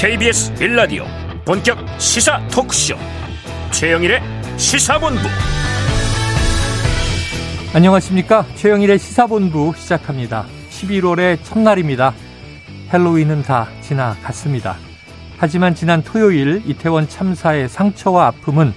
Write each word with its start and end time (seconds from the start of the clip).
KBS 0.00 0.54
빌라디오 0.54 1.04
본격 1.44 1.76
시사 2.00 2.40
토크쇼. 2.48 2.96
최영일의 3.70 4.22
시사본부. 4.56 5.20
안녕하십니까? 7.74 8.46
최영일의 8.54 8.98
시사본부 8.98 9.74
시작합니다. 9.76 10.46
11월의 10.70 11.44
첫날입니다. 11.44 12.14
헬로윈은 12.90 13.42
다 13.42 13.68
지나갔습니다. 13.82 14.76
하지만 15.36 15.74
지난 15.74 16.02
토요일 16.02 16.62
이태원 16.64 17.06
참사의 17.06 17.68
상처와 17.68 18.28
아픔은 18.28 18.72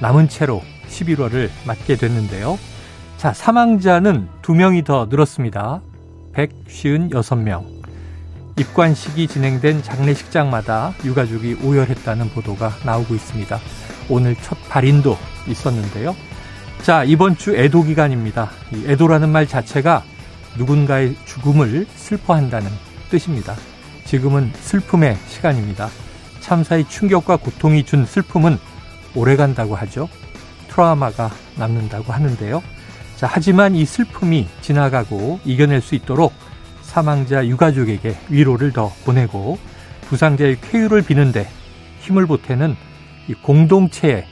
남은 0.00 0.28
채로 0.28 0.60
11월을 0.88 1.48
맞게 1.66 1.96
됐는데요. 1.96 2.58
자 3.16 3.32
사망자는 3.32 4.28
2명이 4.42 4.84
더 4.84 5.06
늘었습니다. 5.08 5.80
156명 6.34 7.83
입관식이 8.56 9.26
진행된 9.26 9.82
장례식장마다 9.82 10.94
유가족이 11.04 11.58
오열했다는 11.64 12.30
보도가 12.30 12.72
나오고 12.84 13.14
있습니다. 13.14 13.58
오늘 14.08 14.36
첫 14.36 14.56
발인도 14.68 15.18
있었는데요. 15.48 16.14
자, 16.82 17.02
이번 17.02 17.36
주 17.36 17.56
애도 17.56 17.82
기간입니다. 17.82 18.50
이 18.72 18.84
애도라는 18.86 19.30
말 19.30 19.46
자체가 19.46 20.04
누군가의 20.56 21.16
죽음을 21.24 21.86
슬퍼한다는 21.96 22.70
뜻입니다. 23.10 23.56
지금은 24.04 24.52
슬픔의 24.54 25.16
시간입니다. 25.28 25.88
참사의 26.40 26.88
충격과 26.88 27.38
고통이 27.38 27.84
준 27.84 28.06
슬픔은 28.06 28.58
오래 29.14 29.34
간다고 29.34 29.74
하죠. 29.74 30.08
트라우마가 30.68 31.30
남는다고 31.56 32.12
하는데요. 32.12 32.62
자, 33.16 33.28
하지만 33.30 33.74
이 33.74 33.84
슬픔이 33.84 34.46
지나가고 34.60 35.40
이겨낼 35.44 35.80
수 35.80 35.94
있도록 35.94 36.32
사망자 36.94 37.44
유가족에게 37.44 38.16
위로를 38.28 38.70
더 38.70 38.92
보내고 39.04 39.58
부상자의 40.02 40.60
쾌유를 40.60 41.02
비는데 41.02 41.48
힘을 41.98 42.26
보태는 42.26 42.76
이 43.26 43.34
공동체의 43.34 44.24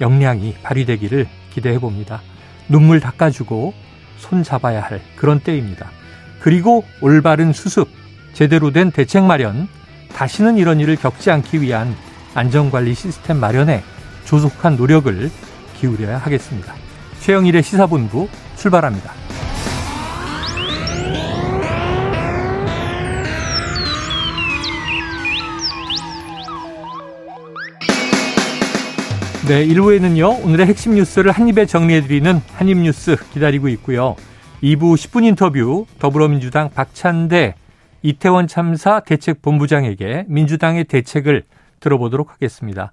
역량이 0.00 0.56
발휘되기를 0.64 1.28
기대해 1.54 1.78
봅니다. 1.78 2.20
눈물 2.68 2.98
닦아주고 2.98 3.72
손 4.16 4.42
잡아야 4.42 4.82
할 4.82 5.00
그런 5.14 5.38
때입니다. 5.38 5.90
그리고 6.40 6.84
올바른 7.00 7.52
수습, 7.52 7.86
제대로 8.32 8.72
된 8.72 8.90
대책 8.90 9.22
마련, 9.22 9.68
다시는 10.12 10.58
이런 10.58 10.80
일을 10.80 10.96
겪지 10.96 11.30
않기 11.30 11.60
위한 11.62 11.94
안전관리 12.34 12.94
시스템 12.94 13.36
마련에 13.36 13.84
조속한 14.24 14.76
노력을 14.76 15.30
기울여야 15.78 16.18
하겠습니다. 16.18 16.74
최영일의 17.20 17.62
시사본부 17.62 18.28
출발합니다. 18.56 19.21
네, 29.48 29.66
1부에는요, 29.66 30.44
오늘의 30.44 30.66
핵심 30.66 30.94
뉴스를 30.94 31.32
한입에 31.32 31.66
정리해드리는 31.66 32.40
한입뉴스 32.54 33.16
기다리고 33.32 33.66
있고요. 33.70 34.14
2부 34.62 34.94
10분 34.94 35.24
인터뷰, 35.24 35.84
더불어민주당 35.98 36.70
박찬대 36.70 37.56
이태원 38.02 38.46
참사 38.46 39.00
대책본부장에게 39.00 40.26
민주당의 40.28 40.84
대책을 40.84 41.42
들어보도록 41.80 42.30
하겠습니다. 42.30 42.92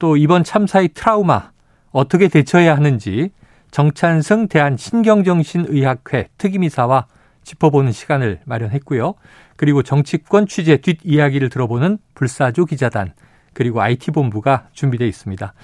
또 0.00 0.16
이번 0.16 0.42
참사의 0.42 0.88
트라우마, 0.94 1.52
어떻게 1.92 2.26
대처해야 2.26 2.74
하는지 2.74 3.30
정찬승 3.70 4.48
대한신경정신의학회 4.48 6.30
특임이사와 6.38 7.06
짚어보는 7.44 7.92
시간을 7.92 8.40
마련했고요. 8.46 9.14
그리고 9.54 9.84
정치권 9.84 10.48
취재 10.48 10.78
뒷이야기를 10.78 11.50
들어보는 11.50 11.98
불사조 12.14 12.64
기자단, 12.64 13.12
그리고 13.52 13.80
IT본부가 13.80 14.66
준비되어 14.72 15.06
있습니다. 15.06 15.54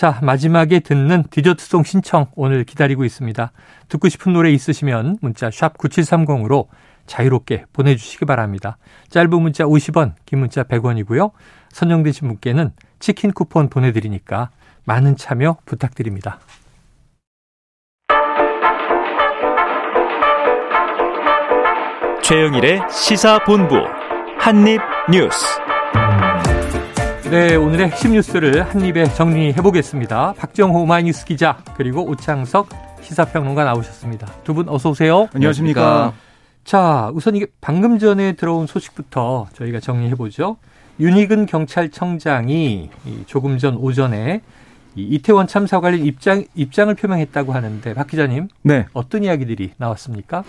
자, 0.00 0.18
마지막에 0.22 0.80
듣는 0.80 1.24
디저트송 1.28 1.84
신청 1.84 2.28
오늘 2.34 2.64
기다리고 2.64 3.04
있습니다. 3.04 3.52
듣고 3.90 4.08
싶은 4.08 4.32
노래 4.32 4.50
있으시면 4.50 5.18
문자 5.20 5.50
샵 5.50 5.76
9730으로 5.76 6.68
자유롭게 7.04 7.66
보내주시기 7.74 8.24
바랍니다. 8.24 8.78
짧은 9.10 9.28
문자 9.28 9.64
50원, 9.64 10.14
긴 10.24 10.38
문자 10.38 10.62
100원이고요. 10.62 11.32
선정되신 11.68 12.28
분께는 12.28 12.72
치킨 12.98 13.30
쿠폰 13.32 13.68
보내드리니까 13.68 14.48
많은 14.86 15.16
참여 15.16 15.58
부탁드립니다. 15.66 16.40
최영일의 22.22 22.84
시사본부 22.90 23.76
한입뉴스 24.38 25.69
네, 27.30 27.54
오늘의 27.54 27.88
핵심 27.90 28.12
뉴스를 28.12 28.62
한입에 28.62 29.04
정리해 29.14 29.52
보겠습니다. 29.54 30.34
박정호 30.36 30.84
마이뉴스 30.86 31.24
기자 31.24 31.58
그리고 31.76 32.02
오창석 32.08 32.68
시사평론가 33.02 33.64
나오셨습니다. 33.64 34.26
두 34.44 34.52
분 34.54 34.68
어서 34.68 34.90
오세요. 34.90 35.28
안녕하십니까. 35.32 36.12
자, 36.64 37.10
우선 37.14 37.36
이게 37.36 37.46
방금 37.60 37.98
전에 37.98 38.32
들어온 38.32 38.66
소식부터 38.66 39.46
저희가 39.54 39.78
정리해 39.80 40.14
보죠. 40.16 40.56
윤희근 40.98 41.46
경찰청장이 41.46 42.90
조금 43.26 43.58
전 43.58 43.76
오전에 43.76 44.40
이태원 44.96 45.46
참사 45.46 45.78
관련 45.80 46.04
입장 46.04 46.44
입장을 46.56 46.92
표명했다고 46.94 47.52
하는데 47.52 47.94
박 47.94 48.08
기자님, 48.08 48.48
네. 48.62 48.86
어떤 48.92 49.22
이야기들이 49.22 49.72
나왔습니까? 49.76 50.42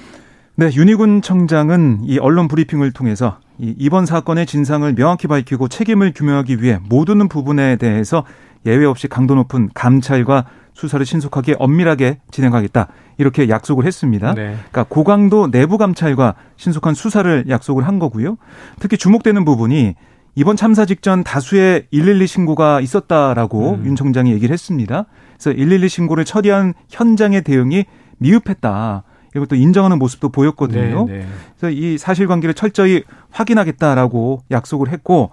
네, 0.61 0.69
윤희군 0.75 1.23
청장은 1.23 2.01
이 2.03 2.19
언론 2.19 2.47
브리핑을 2.47 2.91
통해서 2.91 3.39
이번 3.57 4.05
사건의 4.05 4.45
진상을 4.45 4.93
명확히 4.93 5.25
밝히고 5.27 5.69
책임을 5.69 6.13
규명하기 6.13 6.61
위해 6.61 6.77
모든 6.87 7.27
부분에 7.27 7.77
대해서 7.77 8.23
예외 8.67 8.85
없이 8.85 9.07
강도 9.07 9.33
높은 9.33 9.71
감찰과 9.73 10.45
수사를 10.75 11.03
신속하게 11.03 11.55
엄밀하게 11.57 12.19
진행하겠다 12.29 12.89
이렇게 13.17 13.49
약속을 13.49 13.87
했습니다. 13.87 14.35
네. 14.35 14.55
그러니까 14.69 14.83
고강도 14.83 15.49
내부 15.49 15.79
감찰과 15.79 16.35
신속한 16.57 16.93
수사를 16.93 17.45
약속을 17.49 17.87
한 17.87 17.97
거고요. 17.97 18.37
특히 18.79 18.97
주목되는 18.97 19.43
부분이 19.43 19.95
이번 20.35 20.57
참사 20.57 20.85
직전 20.85 21.23
다수의 21.23 21.87
112 21.91 22.27
신고가 22.27 22.81
있었다라고 22.81 23.79
음. 23.79 23.85
윤 23.87 23.95
청장이 23.95 24.31
얘기를 24.31 24.53
했습니다. 24.53 25.07
그래서 25.39 25.57
112 25.57 25.89
신고를 25.89 26.23
처리한 26.23 26.75
현장의 26.87 27.41
대응이 27.41 27.85
미흡했다. 28.19 29.05
이것도 29.35 29.55
인정하는 29.55 29.99
모습도 29.99 30.29
보였거든요. 30.29 31.05
네, 31.07 31.19
네. 31.19 31.25
그래서 31.57 31.75
이 31.75 31.97
사실관계를 31.97 32.53
철저히 32.53 33.03
확인하겠다라고 33.31 34.43
약속을 34.51 34.89
했고 34.89 35.31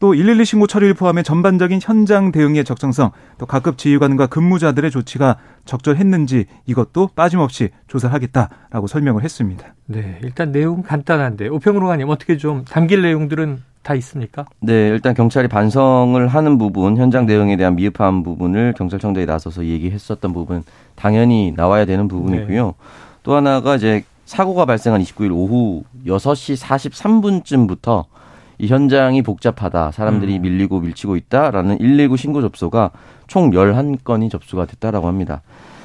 또 0.00 0.14
112 0.14 0.46
신고 0.46 0.66
처리를 0.66 0.94
포함해 0.94 1.22
전반적인 1.22 1.80
현장 1.82 2.32
대응의 2.32 2.64
적정성, 2.64 3.10
또 3.36 3.44
각급 3.44 3.76
지휘관과 3.76 4.28
근무자들의 4.28 4.90
조치가 4.90 5.36
적절했는지 5.66 6.46
이것도 6.64 7.10
빠짐없이 7.14 7.68
조사하겠다라고 7.86 8.86
설명을 8.86 9.22
했습니다. 9.22 9.74
네, 9.86 10.18
일단 10.22 10.52
내용 10.52 10.82
간단한데 10.82 11.48
오평으로가님 11.48 12.08
어떻게 12.08 12.38
좀 12.38 12.64
담길 12.64 13.02
내용들은 13.02 13.62
다 13.82 13.94
있습니까? 13.94 14.46
네, 14.60 14.88
일단 14.88 15.14
경찰이 15.14 15.48
반성을 15.48 16.26
하는 16.28 16.58
부분, 16.58 16.96
현장 16.96 17.26
대응에 17.26 17.56
대한 17.56 17.76
미흡한 17.76 18.22
부분을 18.22 18.74
경찰청장이 18.76 19.26
나서서 19.26 19.66
얘기했었던 19.66 20.32
부분 20.32 20.62
당연히 20.96 21.52
나와야 21.56 21.84
되는 21.84 22.08
부분이고요. 22.08 22.66
네. 22.66 22.72
또 23.30 23.36
하나가 23.36 23.76
이제 23.76 24.02
사고가 24.24 24.64
발생한 24.64 25.00
29일 25.04 25.30
오후 25.30 25.84
6시 26.04 26.60
43분쯤부터 26.60 28.06
이 28.58 28.66
현장이 28.66 29.22
복잡하다. 29.22 29.92
사람들이 29.92 30.38
음. 30.38 30.42
밀리고 30.42 30.80
밀치고 30.80 31.14
있다라는 31.14 31.78
119 31.78 32.16
신고 32.16 32.40
접수가 32.40 32.90
총 33.28 33.52
11건이 33.52 34.32
접수가 34.32 34.66
됐다라고 34.66 35.06
합니다. 35.06 35.42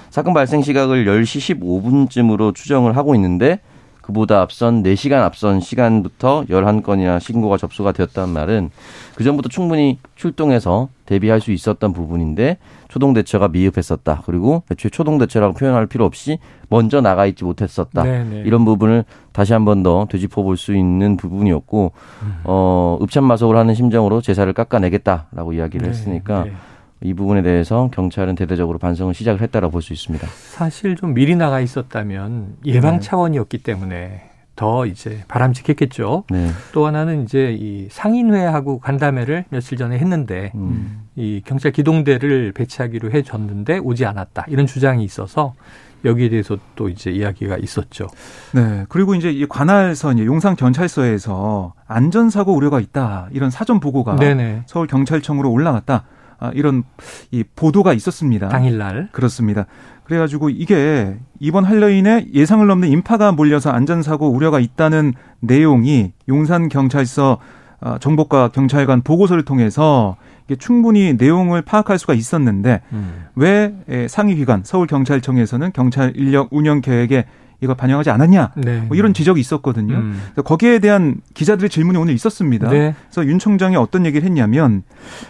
사건 0.09 0.33
발생 0.33 0.63
시각을 0.63 1.05
10시 1.05 1.59
15분쯤으로 1.59 2.55
추정을 2.55 2.97
하고 2.97 3.13
있는데 3.13 3.59
그보다 4.01 4.41
앞선 4.41 4.81
4시간 4.81 5.21
앞선 5.21 5.59
시간부터 5.59 6.45
11건이나 6.49 7.19
신고가 7.19 7.57
접수가 7.57 7.91
되었다는 7.91 8.33
말은 8.33 8.71
그전부터 9.13 9.49
충분히 9.49 9.99
출동해서 10.15 10.89
대비할 11.05 11.41
수 11.41 11.51
있었던 11.51 11.93
부분인데 11.93 12.57
초동 12.95 13.11
대처가 13.11 13.49
미흡했었다. 13.49 14.21
그리고 14.25 14.63
애초에 14.71 14.89
초동 14.89 15.17
대처라고 15.17 15.53
표현할 15.53 15.85
필요 15.85 16.05
없이 16.05 16.39
먼저 16.69 17.01
나가 17.01 17.25
있지 17.25 17.43
못했었다. 17.43 18.03
네네. 18.03 18.23
네. 18.29 18.43
이런 18.45 18.63
부분을 18.63 19.03
다시 19.33 19.51
한 19.51 19.65
번 19.65 19.83
더 19.83 20.07
되짚어 20.09 20.43
볼 20.43 20.55
수 20.55 20.73
있는 20.73 21.17
부분이었고 21.17 21.91
음. 22.23 22.35
어 22.45 22.97
읍참마속을 23.01 23.57
하는 23.57 23.73
심정으로 23.73 24.21
제사를 24.21 24.51
깎아내겠다라고 24.53 25.51
이야기를 25.51 25.83
네, 25.83 25.89
했으니까 25.89 26.45
네. 26.45 26.53
이 27.01 27.13
부분에 27.13 27.41
대해서 27.41 27.89
경찰은 27.93 28.35
대대적으로 28.35 28.79
반성을 28.79 29.13
시작을 29.13 29.41
했다라고 29.41 29.73
볼 29.73 29.81
수 29.81 29.91
있습니다. 29.91 30.25
사실 30.27 30.95
좀 30.95 31.13
미리 31.13 31.35
나가 31.35 31.59
있었다면 31.59 32.55
예방 32.65 32.93
네. 32.93 32.99
차원이었기 33.01 33.57
때문에 33.57 34.21
더 34.55 34.85
이제 34.85 35.23
바람직했겠죠. 35.27 36.25
네. 36.29 36.49
또 36.71 36.85
하나는 36.85 37.23
이제 37.23 37.55
이 37.59 37.87
상인회하고 37.89 38.79
간담회를 38.79 39.45
며칠 39.49 39.77
전에 39.77 39.97
했는데 39.97 40.51
음. 40.55 41.07
이 41.15 41.41
경찰 41.45 41.71
기동대를 41.71 42.53
배치하기로 42.53 43.11
해줬는데 43.11 43.79
오지 43.79 44.05
않았다 44.05 44.45
이런 44.47 44.65
주장이 44.65 45.03
있어서 45.03 45.53
여기에 46.05 46.29
대해서 46.29 46.57
또 46.75 46.87
이제 46.87 47.11
이야기가 47.11 47.57
있었죠. 47.57 48.07
네. 48.53 48.85
그리고 48.89 49.15
이제 49.15 49.31
이 49.31 49.45
관할서 49.47 50.13
이제 50.13 50.25
용산 50.25 50.55
경찰서에서 50.55 51.73
안전사고 51.87 52.53
우려가 52.53 52.79
있다 52.79 53.27
이런 53.31 53.49
사전 53.49 53.79
보고가 53.79 54.15
네네. 54.17 54.63
서울 54.67 54.87
경찰청으로 54.87 55.51
올라갔다. 55.51 56.05
아, 56.39 56.51
이런 56.53 56.83
이 57.31 57.43
보도가 57.55 57.93
있었습니다. 57.93 58.49
당일날. 58.49 59.09
그렇습니다. 59.11 59.65
그래가지고 60.03 60.49
이게 60.49 61.17
이번 61.39 61.65
할로윈에 61.65 62.27
예상을 62.33 62.65
넘는 62.65 62.89
인파가 62.89 63.31
몰려서 63.31 63.71
안전사고 63.71 64.29
우려가 64.29 64.59
있다는 64.59 65.13
내용이 65.39 66.13
용산 66.29 66.69
경찰서 66.69 67.39
아, 67.81 67.97
정보과 67.99 68.49
경찰관 68.49 69.01
보고서를 69.01 69.43
통해서 69.43 70.15
충분히 70.59 71.13
내용을 71.13 71.63
파악할 71.63 71.97
수가 71.97 72.13
있었는데 72.13 72.81
음. 72.93 73.25
왜 73.35 73.73
상위 74.07 74.35
기관 74.35 74.61
서울 74.63 74.85
경찰청에서는 74.87 75.71
경찰 75.73 76.13
인력 76.15 76.49
운영 76.51 76.81
계획에 76.81 77.25
이거 77.61 77.73
반영하지 77.73 78.09
않았냐 78.09 78.51
네. 78.57 78.81
뭐 78.87 78.97
이런 78.97 79.13
지적이 79.13 79.41
있었거든요. 79.41 79.95
음. 79.95 80.21
거기에 80.43 80.79
대한 80.79 81.15
기자들의 81.33 81.69
질문이 81.69 81.97
오늘 81.97 82.13
있었습니다. 82.13 82.69
네. 82.69 82.95
그래서 83.09 83.27
윤 83.27 83.39
총장이 83.39 83.75
어떤 83.75 84.05
얘기를 84.05 84.25
했냐면 84.25 84.83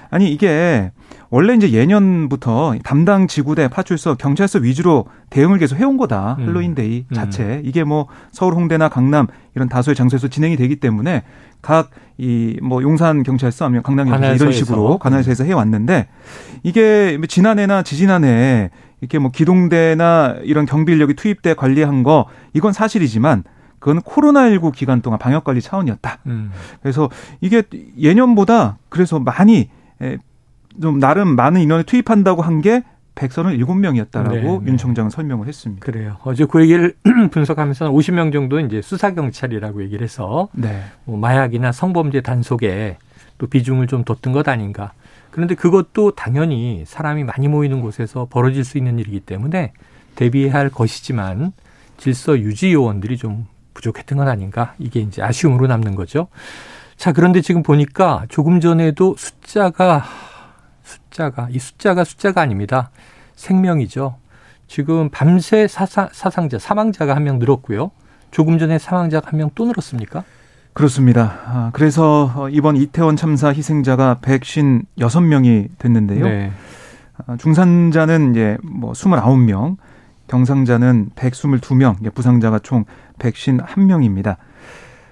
아니 0.09 0.31
이게 0.31 0.91
원래 1.29 1.53
이제 1.53 1.71
예년부터 1.71 2.75
담당 2.83 3.27
지구대 3.27 3.67
파출소 3.67 4.15
경찰서 4.15 4.59
위주로 4.59 5.05
대응을 5.29 5.57
계속 5.57 5.77
해온 5.77 5.97
거다 5.97 6.37
음. 6.39 6.47
할로윈데이 6.47 7.05
음. 7.09 7.13
자체 7.13 7.61
이게 7.63 7.83
뭐 7.83 8.07
서울 8.31 8.53
홍대나 8.53 8.89
강남 8.89 9.27
이런 9.55 9.69
다수의 9.69 9.95
장소에서 9.95 10.27
진행이 10.27 10.55
되기 10.55 10.77
때문에 10.77 11.23
각 11.61 11.91
이 12.17 12.57
뭐 12.61 12.81
용산 12.81 13.23
경찰서 13.23 13.65
아니면 13.65 13.83
강남 13.83 14.07
경찰서 14.07 14.35
이런 14.35 14.53
식으로 14.53 14.97
관할서에서 14.99 15.43
해왔는데 15.43 16.07
이게 16.63 17.17
뭐 17.17 17.27
지난해나 17.27 17.83
지지난해 17.83 18.69
이렇게 19.01 19.19
뭐 19.19 19.31
기동대나 19.31 20.37
이런 20.43 20.65
경비 20.65 20.93
인력이 20.93 21.15
투입돼 21.15 21.53
관리한 21.55 22.03
거 22.03 22.27
이건 22.53 22.73
사실이지만 22.73 23.43
그건 23.79 24.01
코로나19 24.01 24.73
기간 24.73 25.01
동안 25.01 25.19
방역 25.19 25.43
관리 25.43 25.61
차원이었다. 25.61 26.19
음. 26.27 26.51
그래서 26.81 27.09
이게 27.41 27.63
예년보다 27.99 28.77
그래서 28.89 29.19
많이 29.19 29.69
좀 30.81 30.99
나름 30.99 31.35
많은 31.35 31.61
인원을 31.61 31.83
투입한다고 31.83 32.41
한 32.41 32.61
게 32.61 32.83
137명이었다라고 33.15 34.29
네, 34.29 34.41
네. 34.41 34.59
윤 34.67 34.77
총장은 34.77 35.09
설명을 35.09 35.47
했습니다. 35.47 35.83
그래요. 35.85 36.17
어제 36.23 36.45
그 36.45 36.61
얘기를 36.61 36.95
분석하면서 37.31 37.91
50명 37.91 38.31
정도 38.33 38.59
이제 38.59 38.81
수사 38.81 39.13
경찰이라고 39.13 39.83
얘기를 39.83 40.03
해서 40.03 40.49
네. 40.51 40.83
뭐 41.05 41.17
마약이나 41.17 41.71
성범죄 41.71 42.21
단속에 42.21 42.97
또 43.37 43.47
비중을 43.47 43.87
좀 43.87 44.03
뒀던 44.03 44.33
것 44.33 44.47
아닌가. 44.47 44.91
그런데 45.35 45.53
그것도 45.53 46.11
당연히 46.11 46.85
사람이 46.87 47.25
많이 47.25 47.49
모이는 47.49 47.81
곳에서 47.81 48.25
벌어질 48.29 48.63
수 48.63 48.77
있는 48.77 48.99
일이기 48.99 49.19
때문에 49.19 49.73
대비해야 50.15 50.53
할 50.53 50.69
것이지만 50.69 51.51
질서 51.97 52.39
유지 52.39 52.71
요원들이 52.71 53.17
좀 53.17 53.45
부족했던 53.73 54.17
건 54.17 54.29
아닌가. 54.29 54.75
이게 54.79 55.01
이제 55.01 55.21
아쉬움으로 55.21 55.67
남는 55.67 55.95
거죠. 55.95 56.29
자, 56.95 57.11
그런데 57.11 57.41
지금 57.41 57.63
보니까 57.63 58.25
조금 58.29 58.61
전에도 58.61 59.15
숫자가 59.17 60.05
숫자가 60.85 61.49
이 61.51 61.59
숫자가 61.59 62.05
숫자가 62.05 62.39
아닙니다. 62.39 62.89
생명이죠. 63.35 64.15
지금 64.69 65.09
밤새 65.09 65.67
사사, 65.67 66.07
사상자 66.13 66.57
사망자가 66.57 67.13
한 67.13 67.23
명 67.25 67.39
늘었고요. 67.39 67.91
조금 68.31 68.57
전에 68.57 68.79
사망자가 68.79 69.31
한 69.31 69.37
명 69.37 69.49
또 69.53 69.65
늘었습니까? 69.65 70.23
그렇습니다. 70.75 71.39
아, 71.45 71.69
그래서 71.71 72.49
이번 72.51 72.75
이태원 72.75 73.15
참사 73.15 73.47
희생자가 73.47 74.17
156명이 74.21 75.69
됐는데요. 75.79 76.25
네. 76.25 76.51
아, 77.25 77.37
중산자는 77.37 78.31
이제 78.31 78.57
뭐 78.61 78.91
29명, 78.91 79.77
경상자는 80.27 81.11
122명, 81.15 82.13
부상자가 82.13 82.59
총 82.59 82.83
151명입니다. 83.19 84.35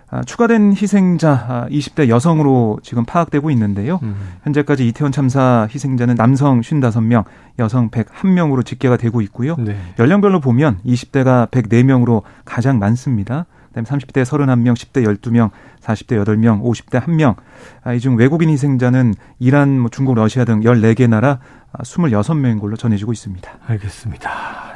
아, 0.10 0.21
추가된 0.24 0.74
희생자 0.74 1.65
20대 1.71 2.07
아, 2.07 2.07
여성으로 2.10 2.80
지금 2.83 3.06
파악되고 3.06 3.50
있는데요. 3.51 4.01
음. 4.04 4.15
현재까지 4.44 4.86
이태원 4.89 5.13
참사 5.13 5.65
희생자는 5.74 6.15
남성 6.15 6.60
55명, 6.60 7.24
여성 7.60 7.89
101명으로 7.89 8.65
집계가 8.65 8.98
되고 8.98 9.21
있고요. 9.21 9.56
네. 9.56 9.77
연령별로 9.98 10.42
보면 10.42 10.80
20대가 10.86 11.50
104명으로 11.50 12.24
가장 12.44 12.80
많습니다. 12.80 13.45
그다음에 13.74 13.86
30대 13.88 14.24
31명, 14.24 14.75
10대 14.75 15.04
12명, 15.18 15.50
40대 15.81 16.24
8명, 16.24 16.62
50대 16.62 17.04
1명. 17.04 17.36
아, 17.84 17.94
이 17.94 18.00
중 18.00 18.16
외국인 18.18 18.50
희생자는 18.50 19.14
이란, 19.40 19.80
뭐 19.80 19.90
중국, 19.90 20.14
러시아 20.16 20.46
등 20.46 20.62
14개 20.62 21.08
나라 21.10 21.40
26명인 21.80 22.60
걸로 22.62 22.75
전해지고 22.78 23.12
있습니다. 23.12 23.52
알겠습니다. 23.66 24.30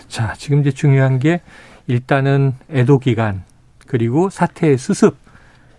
자, 0.08 0.34
지금 0.38 0.62
이제 0.62 0.72
중요한 0.72 1.20
게 1.20 1.42
일단은 1.88 2.54
애도 2.72 3.00
기간 3.00 3.44
그리고 3.86 4.30
사태의 4.30 4.78
수습 4.78 5.16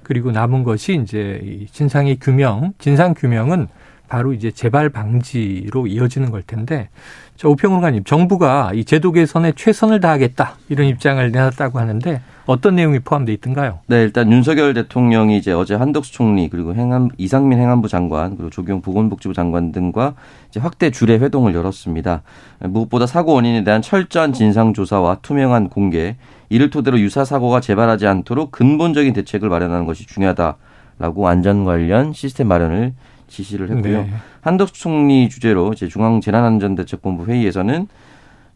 그리고 0.03 0.31
남은 0.31 0.63
것이 0.63 0.95
이제 1.03 1.41
이 1.43 1.67
진상의 1.67 2.19
규명, 2.19 2.73
진상 2.79 3.15
규명은 3.15 3.69
바로 4.09 4.33
이제 4.33 4.51
재발 4.51 4.89
방지로 4.89 5.87
이어지는 5.87 6.31
걸 6.31 6.43
텐데, 6.43 6.89
자, 7.37 7.47
오평론가님, 7.49 8.05
정부가 8.05 8.73
이 8.75 8.85
제도 8.85 9.13
개선에 9.13 9.53
최선을 9.53 10.01
다하겠다 10.01 10.57
이런 10.69 10.89
입장을 10.89 11.31
내놨다고 11.31 11.79
하는데 11.79 12.21
어떤 12.47 12.77
내용이 12.77 12.99
포함되어 13.01 13.35
있던가요? 13.35 13.81
네, 13.87 14.03
일단 14.03 14.33
윤석열 14.33 14.73
대통령이 14.75 15.37
이제 15.37 15.53
어제 15.53 15.75
한덕수 15.75 16.13
총리 16.13 16.49
그리고 16.49 16.75
행안 16.75 17.11
이상민 17.19 17.59
행안부 17.59 17.89
장관 17.89 18.37
그리고 18.37 18.51
조경 18.51 18.81
보건복지부 18.81 19.35
장관 19.35 19.71
등과 19.71 20.15
이제 20.49 20.59
확대 20.59 20.91
주례 20.91 21.19
회동을 21.19 21.55
열었습니다. 21.55 22.23
무엇보다 22.61 23.07
사고 23.07 23.35
원인에 23.35 23.65
대한 23.65 23.83
철저한 23.83 24.33
진상 24.33 24.73
조사와 24.73 25.19
투명한 25.21 25.69
공개, 25.69 26.17
이를 26.49 26.71
토대로 26.71 26.99
유사 26.99 27.25
사고가 27.25 27.61
재발하지 27.61 28.07
않도록 28.07 28.51
근본적인 28.51 29.13
대책을 29.13 29.49
마련하는 29.51 29.85
것이 29.85 30.07
중요하다라고 30.07 31.29
안전 31.29 31.65
관련 31.65 32.15
시스템 32.15 32.49
마련을 32.49 32.95
지시를 33.29 33.71
했고요. 33.71 34.03
네. 34.03 34.11
한덕수 34.41 34.75
총리 34.75 35.29
주재로 35.29 35.73
이제 35.73 35.89
중앙재난안전대책본부 35.89 37.27
회의에서는 37.27 37.87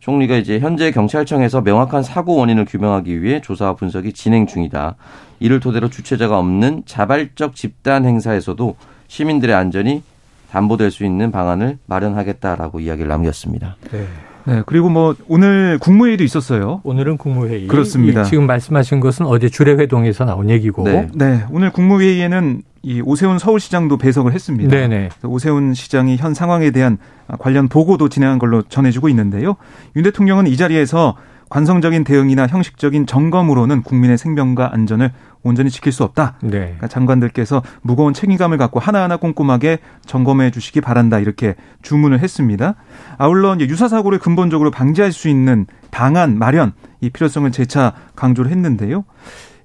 총리가 0.00 0.36
이제 0.36 0.58
현재 0.58 0.90
경찰청에서 0.90 1.60
명확한 1.60 2.02
사고 2.02 2.34
원인을 2.36 2.64
규명하기 2.64 3.22
위해 3.22 3.40
조사와 3.40 3.74
분석이 3.76 4.12
진행 4.12 4.46
중이다. 4.46 4.96
이를 5.38 5.60
토대로 5.60 5.88
주체자가 5.88 6.38
없는 6.38 6.82
자발적 6.86 7.54
집단 7.54 8.04
행사에서도 8.04 8.74
시민들의 9.06 9.54
안전이 9.54 10.02
담보될 10.50 10.90
수 10.90 11.04
있는 11.04 11.30
방안을 11.30 11.78
마련하겠다라고 11.86 12.80
이야기를 12.80 13.08
남겼습니다. 13.08 13.76
네. 13.92 14.06
네, 14.44 14.62
그리고 14.66 14.88
뭐 14.88 15.14
오늘 15.28 15.78
국무회의도 15.78 16.24
있었어요. 16.24 16.80
오늘은 16.82 17.16
국무회의. 17.16 17.68
그렇습니다. 17.68 18.24
지금 18.24 18.46
말씀하신 18.46 18.98
것은 18.98 19.26
어제 19.26 19.48
주례회동에서 19.48 20.24
나온 20.24 20.50
얘기고. 20.50 20.82
네. 20.82 21.08
네, 21.14 21.44
오늘 21.52 21.70
국무회의에는 21.70 22.62
이 22.82 23.00
오세훈 23.00 23.38
서울시장도 23.38 23.96
배석을 23.96 24.32
했습니다. 24.32 24.70
네네. 24.70 25.10
오세훈 25.24 25.74
시장이 25.74 26.16
현 26.16 26.34
상황에 26.34 26.70
대한 26.72 26.98
관련 27.38 27.68
보고도 27.68 28.08
진행한 28.08 28.38
걸로 28.38 28.62
전해지고 28.62 29.08
있는데요. 29.08 29.56
윤 29.96 30.02
대통령은 30.02 30.48
이 30.48 30.56
자리에서 30.56 31.16
관성적인 31.48 32.04
대응이나 32.04 32.46
형식적인 32.46 33.06
점검으로는 33.06 33.82
국민의 33.82 34.16
생명과 34.16 34.70
안전을 34.72 35.12
온전히 35.42 35.70
지킬 35.70 35.92
수 35.92 36.02
없다. 36.02 36.38
네. 36.42 36.48
그러니까 36.48 36.88
장관들께서 36.88 37.62
무거운 37.82 38.14
책임감을 38.14 38.56
갖고 38.56 38.80
하나하나 38.80 39.18
꼼꼼하게 39.18 39.78
점검해 40.06 40.50
주시기 40.50 40.80
바란다. 40.80 41.18
이렇게 41.18 41.56
주문을 41.82 42.20
했습니다. 42.20 42.76
아울러 43.18 43.54
유사 43.60 43.86
사고를 43.86 44.18
근본적으로 44.18 44.70
방지할 44.70 45.12
수 45.12 45.28
있는 45.28 45.66
방안 45.90 46.38
마련 46.38 46.72
이 47.02 47.10
필요성을 47.10 47.52
재차 47.52 47.92
강조를 48.16 48.50
했는데요. 48.50 49.04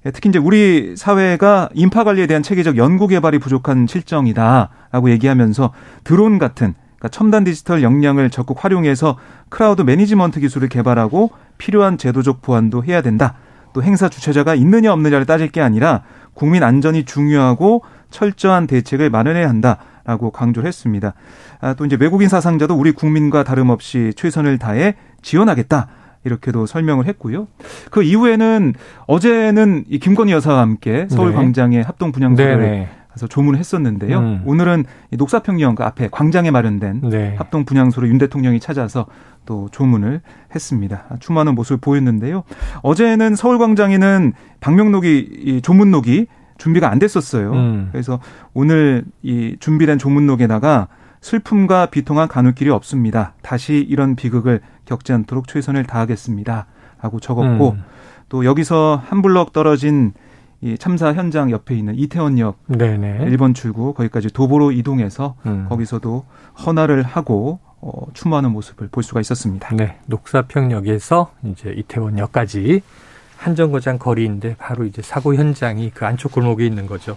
예, 0.06 0.10
특히 0.10 0.28
이제 0.28 0.38
우리 0.38 0.94
사회가 0.96 1.70
인파 1.74 2.04
관리에 2.04 2.26
대한 2.26 2.42
체계적 2.42 2.76
연구 2.76 3.08
개발이 3.08 3.38
부족한 3.38 3.86
실정이다라고 3.86 5.10
얘기하면서 5.10 5.72
드론 6.04 6.38
같은 6.38 6.74
그러니까 6.98 7.08
첨단 7.08 7.44
디지털 7.44 7.82
역량을 7.82 8.30
적극 8.30 8.64
활용해서 8.64 9.16
crowd 9.48 9.82
management 9.82 10.40
기술을 10.40 10.68
개발하고 10.68 11.30
필요한 11.56 11.98
제도적 11.98 12.42
보완도 12.42 12.84
해야 12.84 13.02
된다. 13.02 13.34
또 13.72 13.82
행사 13.82 14.08
주최자가 14.08 14.54
있느냐 14.56 14.92
없느냐를 14.92 15.26
따질 15.26 15.48
게 15.48 15.60
아니라 15.60 16.02
국민 16.34 16.62
안전이 16.62 17.04
중요하고 17.04 17.82
철저한 18.10 18.66
대책을 18.66 19.10
마련해야 19.10 19.48
한다 19.48 19.78
라고 20.04 20.30
강조를 20.30 20.66
했습니다. 20.66 21.12
아, 21.60 21.74
또 21.74 21.84
이제 21.84 21.96
외국인 22.00 22.28
사상자도 22.28 22.74
우리 22.74 22.92
국민과 22.92 23.44
다름없이 23.44 24.12
최선을 24.16 24.58
다해 24.58 24.94
지원하겠다. 25.22 25.88
이렇게도 26.28 26.66
설명을 26.66 27.06
했고요. 27.06 27.48
그 27.90 28.02
이후에는 28.02 28.74
어제는 29.06 29.84
이 29.88 29.98
김건희 29.98 30.32
여사와 30.32 30.60
함께 30.60 31.06
서울 31.10 31.30
네. 31.30 31.36
광장에 31.36 31.80
합동 31.80 32.12
분향소를 32.12 32.58
네, 32.60 32.70
네. 32.70 32.88
가서 33.10 33.26
조문을 33.26 33.58
했었는데요. 33.58 34.18
음. 34.18 34.42
오늘은 34.44 34.84
녹사평령 35.10 35.74
그 35.74 35.82
앞에 35.82 36.08
광장에 36.10 36.50
마련된 36.50 37.00
네. 37.10 37.34
합동 37.36 37.64
분향소로 37.64 38.08
윤 38.08 38.18
대통령이 38.18 38.60
찾아서 38.60 39.06
또 39.44 39.68
조문을 39.72 40.20
했습니다. 40.54 41.04
추모하는 41.20 41.54
모습을 41.54 41.78
보였는데요. 41.78 42.44
어제는 42.82 43.34
서울 43.34 43.58
광장에는 43.58 44.34
방명록이 44.60 45.28
이 45.32 45.62
조문록이 45.62 46.26
준비가 46.58 46.90
안 46.90 46.98
됐었어요. 46.98 47.52
음. 47.52 47.88
그래서 47.90 48.20
오늘 48.52 49.04
이 49.22 49.56
준비된 49.58 49.98
조문록에다가 49.98 50.88
슬픔과 51.20 51.86
비통한 51.86 52.28
가눌 52.28 52.54
길이 52.54 52.70
없습니다. 52.70 53.34
다시 53.42 53.84
이런 53.88 54.16
비극을 54.16 54.60
겪지 54.88 55.12
않도록 55.12 55.46
최선을 55.46 55.84
다하겠습니다. 55.84 56.66
라고 57.00 57.20
적었고 57.20 57.70
음. 57.70 57.84
또 58.28 58.44
여기서 58.44 59.00
한 59.06 59.22
블럭 59.22 59.52
떨어진 59.52 60.14
이 60.60 60.76
참사 60.76 61.12
현장 61.12 61.52
옆에 61.52 61.76
있는 61.76 61.94
이태원역 61.94 62.58
네네. 62.66 63.26
1번 63.26 63.54
출구 63.54 63.94
거기까지 63.94 64.32
도보로 64.32 64.72
이동해서 64.72 65.36
음. 65.46 65.66
거기서도 65.68 66.24
헌화를 66.66 67.02
하고 67.04 67.60
어, 67.80 68.06
추모하는 68.12 68.50
모습을 68.50 68.88
볼 68.88 69.04
수가 69.04 69.20
있었습니다. 69.20 69.76
네, 69.76 69.98
녹사평역에서 70.06 71.30
이제 71.44 71.70
이태원역까지 71.76 72.82
한정거장 73.36 73.98
거리인데 73.98 74.56
바로 74.58 74.84
이제 74.84 75.00
사고 75.00 75.36
현장이 75.36 75.90
그 75.94 76.04
안쪽 76.04 76.32
골목에 76.32 76.66
있는 76.66 76.86
거죠. 76.88 77.16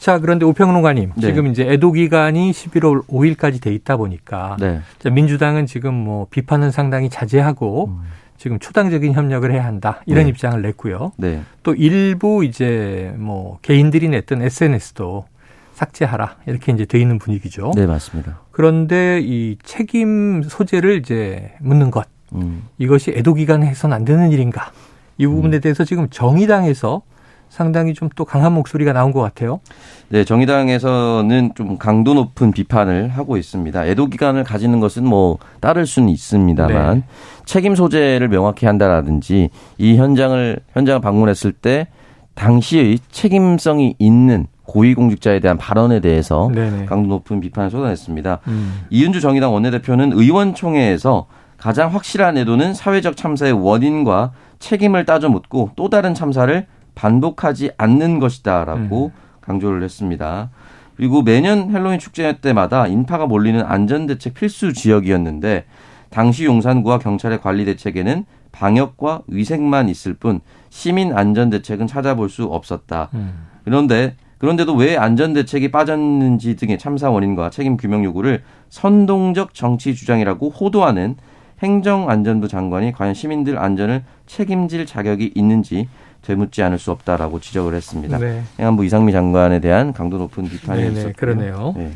자, 0.00 0.18
그런데 0.18 0.46
우평론가님, 0.46 1.12
네. 1.14 1.20
지금 1.20 1.46
이제 1.48 1.62
애도 1.70 1.92
기간이 1.92 2.52
11월 2.52 3.06
5일까지 3.06 3.60
돼 3.60 3.74
있다 3.74 3.98
보니까 3.98 4.56
네. 4.58 4.80
자, 4.98 5.10
민주당은 5.10 5.66
지금 5.66 5.92
뭐 5.92 6.26
비판은 6.30 6.70
상당히 6.70 7.10
자제하고 7.10 7.92
지금 8.38 8.58
초당적인 8.58 9.12
협력을 9.12 9.52
해야 9.52 9.62
한다 9.66 10.00
이런 10.06 10.22
음. 10.22 10.24
네. 10.24 10.28
입장을 10.30 10.62
냈고요. 10.62 11.12
네. 11.18 11.42
또 11.62 11.74
일부 11.74 12.46
이제 12.46 13.12
뭐 13.18 13.58
개인들이 13.60 14.08
냈던 14.08 14.40
SNS도 14.40 15.26
삭제하라 15.74 16.36
이렇게 16.46 16.72
이제 16.72 16.86
돼 16.86 16.98
있는 16.98 17.18
분위기죠. 17.18 17.72
네, 17.76 17.86
맞습니다. 17.86 18.40
그런데 18.52 19.20
이 19.22 19.58
책임 19.62 20.42
소재를 20.42 20.96
이제 20.96 21.52
묻는 21.60 21.90
것 21.90 22.08
음. 22.32 22.66
이것이 22.78 23.10
애도 23.10 23.34
기간에 23.34 23.66
해서는 23.66 23.94
안 23.94 24.06
되는 24.06 24.30
일인가? 24.32 24.72
이 25.18 25.26
부분에 25.26 25.58
대해서 25.58 25.84
지금 25.84 26.08
정의당에서 26.08 27.02
상당히 27.50 27.92
좀 27.92 28.08
또 28.16 28.24
강한 28.24 28.52
목소리가 28.52 28.92
나온 28.92 29.12
것 29.12 29.20
같아요. 29.20 29.60
네, 30.08 30.24
정의당에서는 30.24 31.52
좀 31.54 31.78
강도 31.78 32.14
높은 32.14 32.50
비판을 32.50 33.08
하고 33.08 33.36
있습니다. 33.36 33.86
애도 33.86 34.06
기간을 34.06 34.44
가지는 34.44 34.80
것은 34.80 35.04
뭐 35.04 35.38
따를 35.60 35.86
수는 35.86 36.08
있습니다만 36.08 36.94
네. 36.96 37.04
책임 37.44 37.74
소재를 37.74 38.28
명확히 38.28 38.66
한다라든지 38.66 39.50
이 39.78 39.96
현장을 39.96 40.58
현장을 40.72 41.00
방문했을 41.00 41.52
때 41.52 41.88
당시의 42.34 42.98
책임성이 43.10 43.94
있는 43.98 44.46
고위공직자에 44.64 45.40
대한 45.40 45.58
발언에 45.58 46.00
대해서 46.00 46.50
네네. 46.54 46.86
강도 46.86 47.08
높은 47.08 47.40
비판을 47.40 47.70
쏟아냈습니다. 47.70 48.38
음. 48.48 48.80
이은주 48.90 49.20
정의당 49.20 49.52
원내대표는 49.52 50.12
의원총회에서 50.12 51.26
가장 51.56 51.92
확실한 51.92 52.38
애도는 52.38 52.74
사회적 52.74 53.16
참사의 53.16 53.52
원인과 53.52 54.32
책임을 54.58 55.04
따져 55.04 55.28
묻고 55.28 55.70
또 55.76 55.88
다른 55.88 56.14
참사를 56.14 56.66
반복하지 57.00 57.70
않는 57.78 58.18
것이다라고 58.18 59.12
강조를 59.40 59.82
했습니다. 59.82 60.50
그리고 60.96 61.22
매년 61.22 61.70
헬로윈 61.70 61.98
축제 61.98 62.38
때마다 62.40 62.86
인파가 62.86 63.24
몰리는 63.24 63.64
안전대책 63.64 64.34
필수 64.34 64.74
지역이었는데 64.74 65.64
당시 66.10 66.44
용산구와 66.44 66.98
경찰의 66.98 67.40
관리 67.40 67.64
대책에는 67.64 68.26
방역과 68.52 69.22
위생만 69.28 69.88
있을 69.88 70.12
뿐 70.12 70.40
시민 70.68 71.16
안전 71.16 71.48
대책은 71.48 71.86
찾아볼 71.86 72.28
수 72.28 72.44
없었다. 72.44 73.08
음. 73.14 73.46
그런데 73.64 74.16
그런데도 74.36 74.74
왜 74.74 74.98
안전 74.98 75.32
대책이 75.32 75.70
빠졌는지 75.70 76.56
등의 76.56 76.78
참사 76.78 77.08
원인과 77.08 77.48
책임 77.48 77.78
규명 77.78 78.04
요구를 78.04 78.42
선동적 78.68 79.54
정치 79.54 79.94
주장이라고 79.94 80.50
호도하는 80.50 81.16
행정안전부 81.62 82.48
장관이 82.48 82.92
과연 82.92 83.14
시민들 83.14 83.58
안전을 83.58 84.04
책임질 84.26 84.84
자격이 84.86 85.32
있는지 85.34 85.88
되묻지 86.22 86.62
않을 86.62 86.78
수 86.78 86.90
없다라고 86.90 87.40
지적을 87.40 87.74
했습니다. 87.74 88.18
네. 88.18 88.42
행안부 88.58 88.84
이상미 88.84 89.12
장관에 89.12 89.60
대한 89.60 89.92
강도 89.92 90.18
높은 90.18 90.44
비판이 90.44 90.82
네네, 90.82 90.92
있었고요. 90.92 91.12
그러네요. 91.14 91.74
네. 91.76 91.92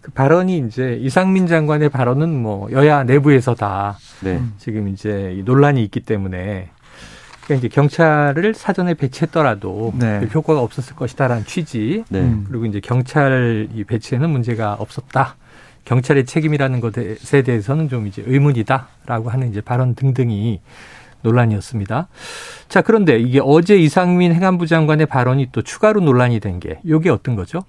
그 0.00 0.12
발언이 0.12 0.58
이제 0.68 0.98
이상민 1.00 1.46
장관의 1.46 1.88
발언은 1.88 2.30
뭐 2.42 2.70
여야 2.70 3.02
내부에서 3.02 3.54
다 3.54 3.98
네. 4.20 4.40
지금 4.58 4.88
이제 4.88 5.34
이 5.36 5.42
논란이 5.42 5.82
있기 5.84 6.00
때문에 6.00 6.68
그러니까 7.44 7.66
이제 7.66 7.68
경찰을 7.68 8.54
사전에 8.54 8.94
배치했더라도 8.94 9.92
네. 9.98 10.20
별 10.20 10.28
효과가 10.34 10.60
없었을 10.60 10.96
것이다라는 10.96 11.44
취지. 11.44 12.04
네. 12.08 12.20
음. 12.20 12.44
그리고 12.48 12.66
이제 12.66 12.80
경찰 12.80 13.68
이 13.74 13.84
배치에는 13.84 14.28
문제가 14.30 14.74
없었다. 14.74 15.36
경찰의 15.84 16.26
책임이라는 16.26 16.80
것에 16.80 17.42
대해서는 17.42 17.88
좀 17.88 18.08
이제 18.08 18.22
의문이다라고 18.26 19.30
하는 19.30 19.50
이제 19.50 19.60
발언 19.60 19.94
등등이 19.94 20.60
논란이었습니다. 21.26 22.08
자, 22.68 22.82
그런데 22.82 23.18
이게 23.18 23.40
어제 23.42 23.76
이상민 23.76 24.32
행안부 24.32 24.66
장관의 24.66 25.06
발언이 25.06 25.48
또 25.52 25.62
추가로 25.62 26.00
논란이 26.00 26.40
된 26.40 26.60
게 26.60 26.78
이게 26.84 27.10
어떤 27.10 27.36
거죠? 27.36 27.60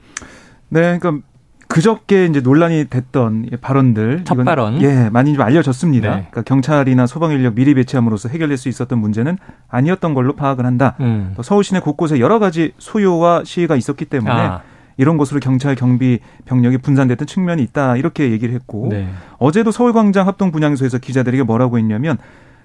네, 0.69 0.97
그러니까 0.97 1.25
그저께 1.67 2.25
이제 2.27 2.39
논란이 2.39 2.85
됐던 2.89 3.49
발언들 3.61 4.21
첫 4.23 4.41
발언. 4.45 4.81
예 4.81 5.09
많이 5.09 5.33
좀 5.33 5.41
알려졌습니다. 5.43 6.07
네. 6.09 6.15
그러니까 6.31 6.41
경찰이나 6.43 7.05
소방 7.07 7.31
인력 7.33 7.55
미리 7.55 7.73
배치함으로써 7.73 8.29
해결될 8.29 8.55
수 8.55 8.69
있었던 8.69 8.97
문제는 8.97 9.37
아니었던 9.67 10.13
걸로 10.13 10.33
파악을 10.37 10.65
한다. 10.65 10.95
음. 11.01 11.33
또 11.35 11.43
서울 11.43 11.65
시내 11.65 11.81
곳곳에 11.81 12.19
여러 12.21 12.39
가지 12.39 12.71
소요와 12.77 13.43
시위가 13.43 13.75
있었기 13.75 14.05
때문에 14.05 14.31
아, 14.31 14.61
이런 14.95 15.17
곳으로 15.17 15.41
경찰 15.41 15.75
경비 15.75 16.19
병력이 16.45 16.77
분산됐던 16.77 17.27
측면이 17.27 17.61
있다 17.63 17.97
이렇게 17.97 18.31
얘기를 18.31 18.55
했고 18.55 18.87
네. 18.89 19.09
어제도 19.37 19.69
서울광장 19.71 20.25
합동 20.25 20.53
분향소에서 20.53 20.99
기자들에게 20.99 21.43
뭐라고 21.43 21.77
했냐면 21.77 22.17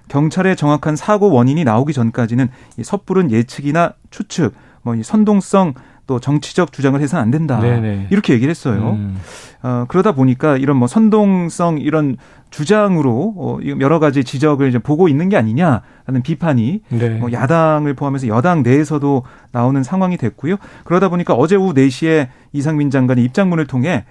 경찰의 0.07 0.55
정확한 0.55 0.95
사고 0.95 1.31
원인이 1.31 1.63
나오기 1.63 1.93
전까지는 1.93 2.49
이 2.77 2.83
섣부른 2.83 3.31
예측이나 3.31 3.93
추측, 4.11 4.53
뭐 4.83 4.95
이 4.95 5.03
선동성 5.03 5.73
또 6.05 6.19
정치적 6.19 6.73
주장을 6.73 6.99
해서는 6.99 7.23
안 7.23 7.31
된다. 7.31 7.59
네네. 7.61 8.07
이렇게 8.09 8.33
얘기를 8.33 8.49
했어요. 8.49 8.97
음. 8.99 9.17
어, 9.61 9.85
그러다 9.87 10.11
보니까 10.11 10.57
이런 10.57 10.75
뭐 10.75 10.87
선동성 10.89 11.77
이런 11.77 12.17
주장으로 12.49 13.33
어, 13.37 13.57
이 13.61 13.73
여러 13.79 13.99
가지 13.99 14.25
지적을 14.25 14.67
이제 14.67 14.79
보고 14.79 15.07
있는 15.07 15.29
게 15.29 15.37
아니냐라는 15.37 16.21
비판이 16.23 16.81
네. 16.89 17.09
뭐 17.11 17.31
야당을 17.31 17.93
포함해서 17.93 18.27
여당 18.27 18.63
내에서도 18.63 19.23
나오는 19.53 19.81
상황이 19.81 20.17
됐고요. 20.17 20.57
그러다 20.83 21.07
보니까 21.07 21.33
어제 21.35 21.55
오후 21.55 21.73
4시에 21.73 22.27
이상민 22.51 22.89
장관이 22.89 23.23
입장문을 23.23 23.65
통해 23.67 24.03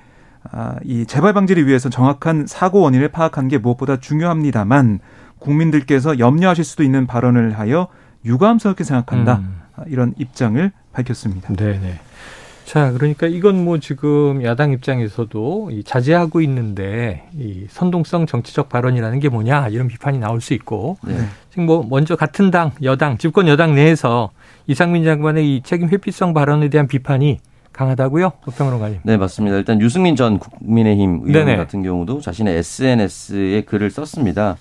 아, 0.50 0.76
이 0.84 1.04
재발 1.06 1.34
방지를 1.34 1.66
위해서 1.66 1.88
정확한 1.90 2.46
사고 2.48 2.80
원인을 2.80 3.08
파악하는 3.08 3.48
게 3.48 3.58
무엇보다 3.58 3.98
중요합니다만 3.98 4.98
국민들께서 5.42 6.18
염려하실 6.18 6.64
수도 6.64 6.82
있는 6.82 7.06
발언을 7.06 7.58
하여 7.58 7.88
유감스럽게 8.24 8.84
생각한다. 8.84 9.38
음. 9.38 9.60
아, 9.76 9.84
이런 9.86 10.14
입장을 10.18 10.70
밝혔습니다. 10.92 11.54
네네. 11.54 11.98
자, 12.64 12.92
그러니까 12.92 13.26
이건 13.26 13.64
뭐 13.64 13.78
지금 13.78 14.42
야당 14.44 14.72
입장에서도 14.72 15.70
이 15.72 15.82
자제하고 15.84 16.40
있는데 16.42 17.28
이 17.36 17.66
선동성 17.68 18.26
정치적 18.26 18.68
발언이라는 18.68 19.18
게 19.20 19.28
뭐냐 19.28 19.68
이런 19.68 19.88
비판이 19.88 20.18
나올 20.18 20.40
수 20.40 20.54
있고 20.54 20.96
네. 21.04 21.16
지금 21.50 21.66
뭐 21.66 21.84
먼저 21.88 22.16
같은 22.16 22.50
당 22.50 22.70
여당 22.82 23.18
집권 23.18 23.48
여당 23.48 23.74
내에서 23.74 24.30
이상민 24.68 25.04
장관의 25.04 25.56
이 25.56 25.62
책임 25.62 25.88
회피성 25.88 26.34
발언에 26.34 26.68
대한 26.68 26.86
비판이 26.86 27.40
강하다고요, 27.72 28.32
우평론가님. 28.46 29.00
네, 29.02 29.16
맞습니다. 29.16 29.56
일단 29.56 29.80
유승민 29.80 30.14
전 30.14 30.38
국민의힘 30.38 31.22
의원 31.24 31.32
네네. 31.32 31.56
같은 31.56 31.82
경우도 31.82 32.20
자신의 32.20 32.58
SNS에 32.58 33.62
글을 33.62 33.90
썼습니다. 33.90 34.56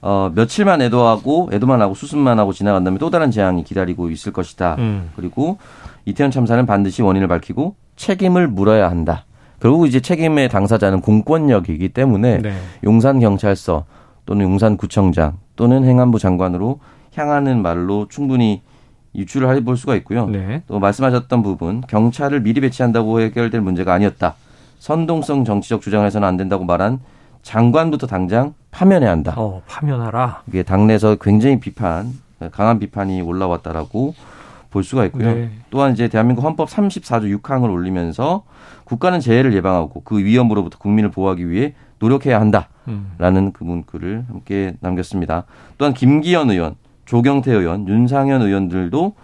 어, 0.00 0.30
며칠만 0.34 0.80
애도하고 0.82 1.50
애도만 1.52 1.80
하고 1.82 1.94
수습만 1.94 2.38
하고 2.38 2.52
지나간다면 2.52 2.98
또 2.98 3.10
다른 3.10 3.30
재앙이 3.30 3.64
기다리고 3.64 4.10
있을 4.10 4.32
것이다. 4.32 4.76
음. 4.78 5.10
그리고 5.16 5.58
이태원 6.04 6.30
참사는 6.30 6.64
반드시 6.66 7.02
원인을 7.02 7.28
밝히고 7.28 7.74
책임을 7.96 8.48
물어야 8.48 8.90
한다. 8.90 9.24
결국 9.60 9.86
이제 9.86 10.00
책임의 10.00 10.48
당사자는 10.48 11.00
공권력이기 11.00 11.88
때문에 11.88 12.38
네. 12.38 12.52
용산 12.84 13.18
경찰서 13.18 13.84
또는 14.24 14.44
용산 14.44 14.76
구청장 14.76 15.38
또는 15.56 15.84
행안부 15.84 16.18
장관으로 16.18 16.78
향하는 17.14 17.60
말로 17.60 18.06
충분히 18.08 18.62
유추를 19.16 19.54
해볼 19.56 19.76
수가 19.76 19.96
있고요. 19.96 20.26
네. 20.26 20.62
또 20.68 20.78
말씀하셨던 20.78 21.42
부분 21.42 21.80
경찰을 21.88 22.40
미리 22.40 22.60
배치한다고 22.60 23.20
해결될 23.20 23.60
문제가 23.60 23.94
아니었다. 23.94 24.34
선동성 24.78 25.44
정치적 25.44 25.80
주장을 25.80 26.06
해서는 26.06 26.28
안 26.28 26.36
된다고 26.36 26.64
말한 26.64 27.00
장관부터 27.42 28.06
당장 28.06 28.54
파면해야 28.70 29.10
한다. 29.10 29.34
어, 29.36 29.62
파면하라. 29.66 30.42
이게 30.48 30.62
당내에서 30.62 31.16
굉장히 31.16 31.58
비판, 31.60 32.12
강한 32.52 32.78
비판이 32.78 33.20
올라왔다라고 33.22 34.14
볼 34.70 34.84
수가 34.84 35.06
있고요. 35.06 35.34
네. 35.34 35.50
또한 35.70 35.92
이제 35.92 36.08
대한민국 36.08 36.44
헌법 36.44 36.68
34조 36.68 37.40
6항을 37.40 37.72
올리면서 37.72 38.44
국가는 38.84 39.18
재해를 39.20 39.54
예방하고 39.54 40.02
그 40.02 40.18
위험으로부터 40.18 40.78
국민을 40.78 41.10
보호하기 41.10 41.48
위해 41.50 41.74
노력해야 41.98 42.40
한다. 42.40 42.68
음. 42.86 43.12
라는 43.18 43.52
그 43.52 43.64
문구를 43.64 44.24
함께 44.28 44.74
남겼습니다. 44.80 45.44
또한 45.78 45.94
김기현 45.94 46.50
의원, 46.50 46.76
조경태 47.06 47.52
의원, 47.52 47.88
윤상현 47.88 48.42
의원들도 48.42 49.14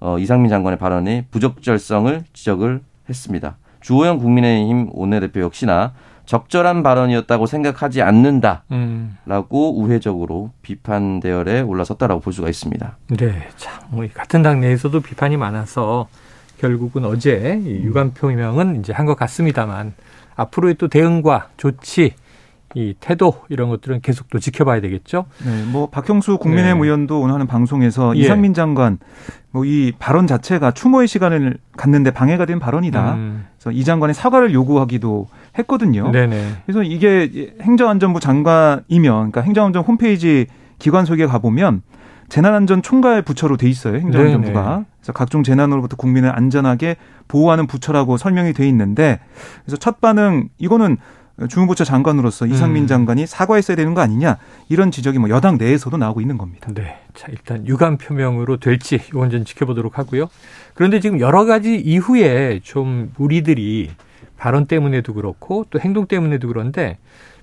어, 0.00 0.18
이상민 0.18 0.50
장관의 0.50 0.78
발언의 0.78 1.26
부적절성을 1.30 2.24
지적을 2.32 2.80
했습니다. 3.08 3.56
주호영 3.80 4.18
국민의힘 4.18 4.90
원내대표 4.92 5.40
역시나 5.40 5.92
적절한 6.26 6.82
발언이었다고 6.82 7.46
생각하지 7.46 8.02
않는다라고 8.02 8.62
음. 8.72 9.16
우회적으로 9.84 10.50
비판 10.62 11.20
대열에 11.20 11.60
올라섰다라고 11.60 12.20
볼 12.20 12.32
수가 12.32 12.48
있습니다. 12.48 12.96
네, 13.18 13.48
참뭐 13.56 14.06
같은 14.14 14.42
당 14.42 14.60
내에서도 14.60 14.98
비판이 15.00 15.36
많아서 15.36 16.08
결국은 16.58 17.04
어제 17.04 17.60
유감 17.64 18.12
표명은 18.14 18.80
이제 18.80 18.92
한 18.92 19.04
것 19.06 19.16
같습니다만 19.16 19.92
앞으로의 20.36 20.76
또 20.76 20.88
대응과 20.88 21.48
조치 21.58 22.14
이 22.76 22.94
태도 22.98 23.34
이런 23.50 23.68
것들은 23.68 24.00
계속 24.00 24.28
또 24.30 24.40
지켜봐야 24.40 24.80
되겠죠. 24.80 25.26
네, 25.44 25.62
뭐 25.70 25.90
박형수 25.90 26.38
국민의힘 26.38 26.80
네. 26.80 26.86
의원도 26.86 27.20
오늘 27.20 27.34
하는 27.34 27.46
방송에서 27.46 28.16
예. 28.16 28.20
이상민 28.20 28.52
장관 28.54 28.98
뭐 29.52 29.64
이 29.64 29.92
발언 29.98 30.26
자체가 30.26 30.72
추모의 30.72 31.06
시간을 31.06 31.58
갖는데 31.76 32.10
방해가 32.10 32.46
된 32.46 32.58
발언이다. 32.58 33.14
음. 33.14 33.46
그래서 33.58 33.70
이 33.70 33.84
장관의 33.84 34.14
사과를 34.14 34.52
요구하기도 34.54 35.28
했거든요. 35.58 36.10
네네. 36.10 36.62
그래서 36.66 36.82
이게 36.82 37.54
행정안전부 37.60 38.20
장관이면 38.20 39.12
그러니까 39.30 39.40
행정안전 39.42 39.84
홈페이지 39.84 40.46
기관 40.78 41.04
소개 41.04 41.26
가 41.26 41.38
보면 41.38 41.82
재난안전 42.28 42.82
총괄 42.82 43.22
부처로 43.22 43.56
돼 43.56 43.68
있어요. 43.68 43.96
행정안전부가. 43.96 44.62
네네. 44.62 44.84
그래서 44.98 45.12
각종 45.12 45.42
재난으로부터 45.42 45.96
국민을 45.96 46.34
안전하게 46.34 46.96
보호하는 47.28 47.66
부처라고 47.66 48.16
설명이 48.16 48.52
돼 48.52 48.66
있는데 48.68 49.20
그래서 49.64 49.76
첫 49.76 50.00
반응 50.00 50.48
이거는 50.58 50.96
주무부처 51.48 51.84
장관으로서 51.84 52.46
이상민 52.46 52.84
음. 52.84 52.86
장관이 52.86 53.26
사과했어야 53.26 53.76
되는 53.76 53.94
거 53.94 54.00
아니냐 54.00 54.38
이런 54.68 54.90
지적이 54.90 55.18
뭐 55.18 55.28
여당 55.30 55.58
내에서도 55.58 55.96
나오고 55.96 56.20
있는 56.20 56.38
겁니다. 56.38 56.70
네. 56.72 56.96
자, 57.12 57.26
일단 57.30 57.66
유감 57.66 57.98
표명으로 57.98 58.58
될지 58.58 59.00
이건 59.08 59.30
좀 59.30 59.44
지켜보도록 59.44 59.98
하고요. 59.98 60.28
그런데 60.74 61.00
지금 61.00 61.20
여러 61.20 61.44
가지 61.44 61.76
이후에 61.76 62.60
좀 62.62 63.12
우리들이 63.18 63.90
발언 64.44 64.66
때문에도 64.66 65.14
그렇고 65.14 65.64
또 65.70 65.80
행동 65.80 66.06
때문에도 66.06 66.48
그런데 66.48 66.98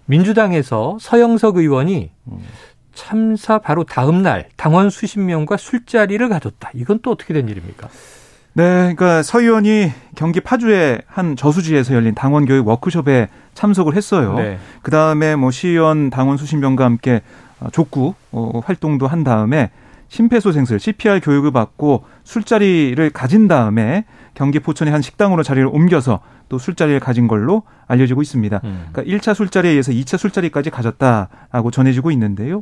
민주당에서 0.06 1.00
서영석 1.02 1.58
의원이 1.58 2.12
참사 2.94 3.58
바로 3.58 3.84
다음 3.84 4.22
날 4.22 4.50
당원 4.56 4.92
수십 4.92 5.20
명과 5.20 5.58
술자리를 5.58 6.30
가졌다. 6.30 6.70
이건 6.76 7.00
또 7.02 7.10
어떻게 7.10 7.34
된 7.34 7.50
일입니까? 7.50 7.90
네, 8.54 8.94
그러니까 8.94 9.24
서 9.24 9.42
의원이 9.42 9.92
경기 10.14 10.42
파주의 10.42 11.02
한 11.08 11.36
저수지에서 11.36 11.96
열린 11.96 12.14
당원 12.14 12.46
교육 12.46 12.68
워크숍에 12.68 13.30
참석을 13.56 13.96
했어요. 13.96 14.36
네. 14.36 14.60
그 14.84 14.92
다음에 14.92 15.36
뭐 15.36 15.50
시의원 15.50 16.12
당원 16.12 16.38
수십 16.38 16.58
명과 16.58 16.86
함께 16.86 17.24
어, 17.60 17.70
족구 17.72 18.14
어, 18.32 18.62
활동도 18.64 19.08
한 19.08 19.24
다음에 19.24 19.72
심폐소생술 20.12 20.80
CPR 20.82 21.22
교육을 21.22 21.52
받고 21.52 22.04
술자리를 22.26 23.10
가진 23.12 23.48
다음에 23.48 24.04
경기 24.34 24.60
포천의 24.60 24.92
한 24.92 25.02
식당으로 25.02 25.42
자리를 25.42 25.66
옮겨서 25.72 26.20
또 26.50 26.58
술자리를 26.58 27.00
가진 27.00 27.30
걸로 27.30 27.64
알려지고 27.88 28.22
있습니다. 28.22 28.60
음. 28.62 28.88
그러니까 28.92 29.18
1차 29.18 29.34
술자리에 29.34 29.72
의해서 29.72 29.94
2차 29.94 30.18
술자리까지 30.18 30.70
가졌다라고 30.70 31.72
전해지고 31.72 32.12
있는데요. 32.12 32.62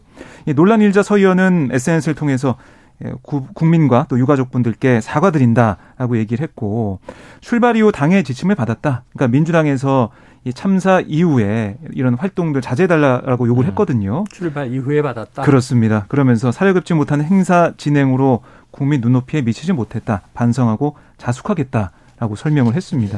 논란 0.56 0.82
일자 0.82 1.02
서 1.02 1.18
의원은 1.18 1.70
SNS를 1.72 2.14
통해서 2.14 2.56
예, 3.04 3.14
국민과 3.24 4.06
또 4.10 4.20
유가족분들께 4.20 5.02
사과드린다라고 5.02 6.18
얘기를 6.18 6.44
했고 6.44 7.00
출발 7.40 7.78
이후 7.78 7.92
당의 7.92 8.24
지침을 8.24 8.56
받았다. 8.56 9.06
그러니까 9.14 9.32
민주당에서 9.32 10.12
이 10.46 10.54
참사 10.54 11.02
이후에 11.02 11.78
이런 11.94 12.14
활동들 12.14 12.62
자제해달라고 12.62 13.48
요구를 13.48 13.68
음. 13.68 13.72
했거든요. 13.72 14.24
출발 14.32 14.72
이후에 14.72 15.02
받았다. 15.02 15.44
그렇습니다. 15.44 16.06
그러면서 16.08 16.52
사려급지 16.52 16.94
못한 16.94 17.22
행사 17.22 17.74
진행으로 17.78 18.42
국민 18.72 19.02
눈높이에 19.02 19.42
미치지 19.42 19.74
못했다. 19.74 20.22
반성하고 20.34 20.96
자숙하겠다. 21.18 21.92
라고 22.20 22.36
설명을 22.36 22.74
했습니다. 22.76 23.18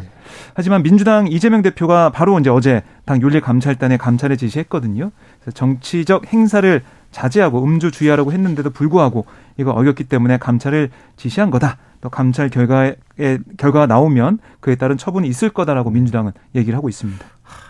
하지만 0.53 0.83
민주당 0.83 1.25
이재명 1.25 1.63
대표가 1.63 2.11
바로 2.11 2.39
이제 2.39 2.51
어제 2.51 2.83
당 3.03 3.19
윤리감찰단에 3.19 3.97
감찰을 3.97 4.37
지시했거든요. 4.37 5.09
그래서 5.39 5.55
정치적 5.55 6.31
행사를 6.31 6.83
자제하고 7.09 7.63
음주 7.63 7.89
주의하라고 7.89 8.31
했는데도 8.31 8.69
불구하고 8.69 9.25
이거 9.57 9.71
어겼기 9.71 10.03
때문에 10.03 10.37
감찰을 10.37 10.91
지시한 11.17 11.49
거다. 11.49 11.77
또 12.01 12.09
감찰 12.09 12.49
결과에 12.49 12.95
결과가 13.57 13.85
나오면 13.85 14.39
그에 14.59 14.75
따른 14.75 14.97
처분이 14.97 15.27
있을 15.27 15.49
거다라고 15.49 15.91
민주당은 15.91 16.31
얘기를 16.55 16.75
하고 16.75 16.89
있습니다. 16.89 17.23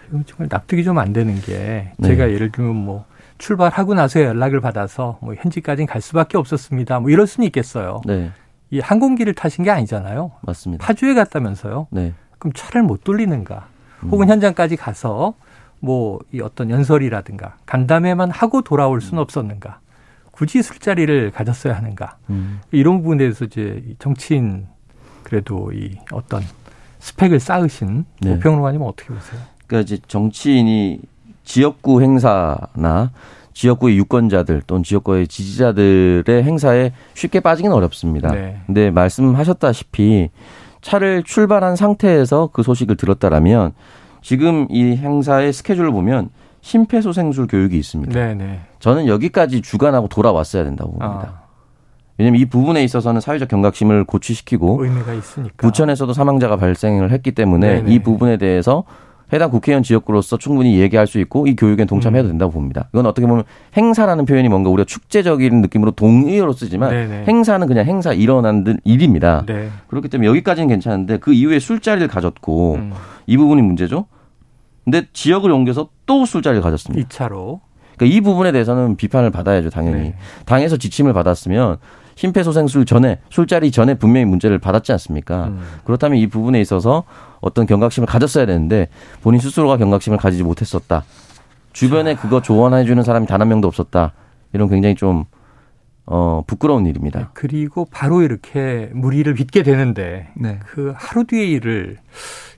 이건 0.10 0.24
정말 0.26 0.48
납득이 0.50 0.84
좀 0.84 0.98
안 0.98 1.14
되는 1.14 1.36
게 1.42 1.92
네. 1.98 2.08
제가 2.08 2.32
예를 2.32 2.52
들면 2.52 2.76
뭐 2.76 3.06
출발하고 3.38 3.94
나서 3.94 4.22
연락을 4.22 4.62
받아서 4.62 5.18
뭐 5.22 5.34
현지까지 5.36 5.86
갈 5.86 6.02
수밖에 6.02 6.38
없었습니다. 6.38 7.00
뭐 7.00 7.10
이럴 7.10 7.28
수는 7.28 7.46
있겠어요. 7.48 8.02
네. 8.06 8.32
이 8.70 8.80
항공기를 8.80 9.34
타신 9.34 9.64
게 9.66 9.72
아니잖아요. 9.72 10.32
맞습니다. 10.42 10.86
파주에 10.86 11.14
갔다면서요. 11.14 11.88
네. 11.92 12.14
그럼 12.40 12.54
차를 12.54 12.84
못 12.84 13.04
돌리는가? 13.04 13.68
혹은 14.10 14.28
음. 14.28 14.32
현장까지 14.32 14.76
가서 14.78 15.34
뭐 15.80 16.20
이 16.32 16.40
어떤 16.42 16.70
연설이라든가 16.70 17.56
간담회만 17.66 18.32
하고 18.32 18.62
돌아올 18.62 19.02
수는 19.02 19.22
없었는가? 19.22 19.80
굳이 20.32 20.62
술자리를 20.62 21.32
가졌어야 21.32 21.76
하는가? 21.76 22.18
음. 22.30 22.62
이런 22.72 23.02
부분에 23.02 23.20
대해서 23.20 23.46
이제 23.46 23.84
정치인 24.00 24.68
그래도 25.24 25.72
이 25.72 25.98
어떤 26.12 26.42
스펙을 27.00 27.40
쌓으신 27.40 28.06
네. 28.22 28.40
평론가님은 28.40 28.86
어떻게 28.88 29.14
보세요? 29.14 29.42
그러니까 29.68 29.86
이제 29.86 30.02
정치인이 30.08 31.00
지역구 31.44 32.02
행사나 32.02 33.12
지역구의 33.54 33.98
유권자들 33.98 34.64
또는 34.66 34.84
지역구의 34.84 35.28
지지자들의 35.28 36.44
행사에 36.44 36.94
쉽게 37.14 37.40
빠지기는 37.42 37.76
어렵습니다. 37.76 38.32
네. 38.32 38.62
근데 38.66 38.92
말씀하셨다시피 38.92 40.30
차를 40.82 41.24
출발한 41.24 41.76
상태에서 41.76 42.50
그 42.54 42.64
소식을 42.64 42.96
들었다라면 42.98 43.74
지금 44.22 44.68
이 44.70 44.96
행사의 44.96 45.54
스케줄을 45.54 45.92
보면 45.92 46.30
심폐소생술 46.62 47.48
교육이 47.48 47.78
있습니다. 47.78 48.14
네네. 48.14 48.34
네. 48.36 48.60
저는 48.80 49.08
여기까지 49.08 49.62
주관하고 49.62 50.08
돌아왔어야 50.08 50.64
된다고 50.64 50.92
봅니다. 50.92 51.34
아. 51.38 51.42
왜냐하면 52.18 52.40
이 52.40 52.46
부분에 52.46 52.84
있어서는 52.84 53.20
사회적 53.20 53.50
경각심을 53.50 54.04
고취시키고 54.04 54.84
의미가 54.84 55.14
있으니까. 55.14 55.54
부천에서도 55.58 56.14
사망자가 56.14 56.56
발생을 56.56 57.12
했기 57.12 57.32
때문에 57.32 57.68
네네. 57.68 57.82
네. 57.82 57.94
이 57.94 58.00
부분에 58.00 58.38
대해서 58.38 58.84
해당 59.34 59.50
국회의원 59.50 59.82
지역구로서 59.82 60.38
충분히 60.38 60.80
얘기할 60.80 61.08
수 61.08 61.18
있고 61.20 61.48
이 61.48 61.56
교육에 61.56 61.86
동참해도 61.86 62.28
음. 62.28 62.32
된다고 62.32 62.52
봅니다. 62.52 62.90
이건 62.94 63.06
어떻게 63.06 63.26
보면 63.26 63.44
행사라는 63.78 64.26
표현이 64.26 64.50
뭔가 64.50 64.70
우리가 64.70 64.86
축제적인 64.86 65.62
느낌으로 65.62 65.92
동의어로 65.92 66.52
쓰지만 66.54 66.90
네네. 66.90 67.08
네. 67.08 67.26
행사는 67.28 67.66
그냥 67.66 67.86
행사 67.86 68.12
일어난 68.12 68.66
일입니다. 68.84 69.44
네. 69.46 69.70
그렇기 69.88 70.10
때문에 70.10 70.28
여기까지는 70.28 70.68
괜찮은데 70.68 71.18
그 71.18 71.34
이후에 71.34 71.60
술자리를 71.60 72.08
가졌고 72.10 72.76
음. 72.76 72.92
이 73.26 73.38
부분이 73.38 73.62
문제죠. 73.62 74.06
근데 74.84 75.08
지역을 75.14 75.52
옮겨서 75.52 75.90
또 76.06 76.26
술자리를 76.26 76.62
가졌습니다. 76.62 77.08
2차로. 77.08 77.60
그러니까 77.98 78.18
이 78.18 78.22
부분에 78.22 78.52
대해서는 78.52 78.96
비판을 78.96 79.30
받아야죠, 79.32 79.70
당연히. 79.70 80.02
네. 80.02 80.16
당에서 80.46 80.78
지침을 80.78 81.14
받았으면 81.14 81.78
심폐소생술 82.16 82.86
전에 82.86 83.20
술자리 83.30 83.72
전에 83.72 83.94
분명히 83.96 84.26
문제를 84.26 84.60
받았지 84.60 84.92
않습니까? 84.94 85.46
음. 85.48 85.62
그렇다면 85.86 86.18
이 86.18 86.28
부분에 86.28 86.60
있어서 86.62 87.04
어떤 87.40 87.66
경각심을 87.66 88.08
가졌어야 88.08 88.46
되는데 88.46 88.90
본인 89.22 89.40
스스로가 89.40 89.78
경각심을 89.78 90.18
가지지 90.18 90.44
못했었다. 90.44 91.04
주변에 91.74 92.16
그거 92.16 92.42
조언해 92.42 92.84
주는 92.86 93.02
사람이 93.04 93.28
단 93.28 93.42
한 93.42 93.48
명도 93.48 93.68
없었다. 93.68 94.14
이런 94.54 94.68
굉장히 94.70 94.96
좀 94.96 95.24
어, 96.06 96.44
부끄러운 96.46 96.86
일입니다. 96.86 97.20
네, 97.20 97.26
그리고 97.34 97.86
바로 97.90 98.22
이렇게 98.22 98.90
무리를 98.94 99.32
빚게 99.34 99.64
되는데 99.64 100.28
네. 100.36 100.60
그 100.66 100.94
하루 100.98 101.24
뒤의 101.24 101.52
일을 101.52 101.98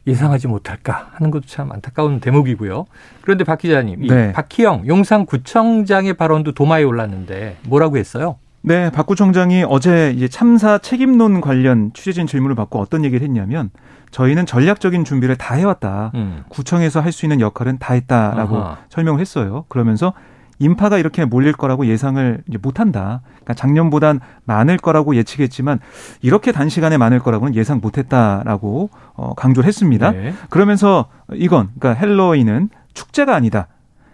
예상하지 0.05 0.47
못할까 0.47 1.09
하는 1.13 1.31
것도 1.31 1.45
참 1.47 1.71
안타까운 1.71 2.19
대목이고요. 2.19 2.85
그런데 3.21 3.43
박 3.43 3.57
기자님, 3.59 4.07
네. 4.07 4.33
박희영 4.33 4.85
용산구청장의 4.87 6.13
발언도 6.15 6.53
도마에 6.53 6.83
올랐는데 6.83 7.57
뭐라고 7.67 7.97
했어요? 7.97 8.37
네, 8.61 8.89
박 8.91 9.05
구청장이 9.07 9.65
어제 9.67 10.11
이제 10.15 10.27
참사 10.27 10.77
책임론 10.77 11.41
관련 11.41 11.91
취재진 11.93 12.27
질문을 12.27 12.55
받고 12.55 12.79
어떤 12.79 13.03
얘기를 13.03 13.25
했냐면 13.25 13.71
저희는 14.11 14.45
전략적인 14.45 15.03
준비를 15.05 15.35
다 15.37 15.55
해왔다. 15.55 16.11
음. 16.15 16.43
구청에서 16.49 17.01
할 17.01 17.11
수 17.11 17.25
있는 17.25 17.39
역할은 17.41 17.77
다 17.79 17.93
했다라고 17.93 18.57
아하. 18.57 18.77
설명을 18.89 19.19
했어요. 19.19 19.65
그러면서 19.69 20.13
인파가 20.59 20.97
이렇게 20.97 21.25
몰릴 21.25 21.53
거라고 21.53 21.85
예상을 21.85 22.43
못한다. 22.61 23.21
그러니까 23.25 23.53
작년보단 23.55 24.19
많을 24.45 24.77
거라고 24.77 25.15
예측했지만 25.15 25.79
이렇게 26.21 26.51
단시간에 26.51 26.97
많을 26.97 27.19
거라고는 27.19 27.55
예상 27.55 27.79
못했다라고 27.81 28.89
어, 29.13 29.33
강조를 29.35 29.67
했습니다. 29.67 30.11
네. 30.11 30.33
그러면서 30.49 31.07
이건 31.33 31.69
그러니까 31.79 31.99
헬로윈은 31.99 32.69
축제가 32.93 33.35
아니다. 33.35 33.67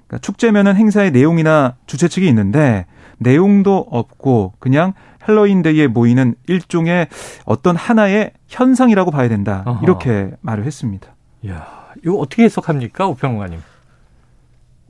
그러니까 0.07 0.17
축제면은 0.19 0.75
행사의 0.75 1.11
내용이나 1.11 1.75
주최 1.85 2.07
측이 2.07 2.27
있는데 2.27 2.85
내용도 3.17 3.85
없고 3.91 4.53
그냥 4.59 4.93
헬로윈데이에 5.27 5.87
모이는 5.87 6.35
일종의 6.47 7.07
어떤 7.45 7.75
하나의 7.75 8.31
현상이라고 8.47 9.11
봐야 9.11 9.29
된다. 9.29 9.63
어허. 9.65 9.83
이렇게 9.83 10.31
말을 10.41 10.65
했습니다. 10.65 11.09
야, 11.47 11.67
이거 12.03 12.15
어떻게 12.15 12.43
해석합니까, 12.43 13.07
오평론가님? 13.07 13.59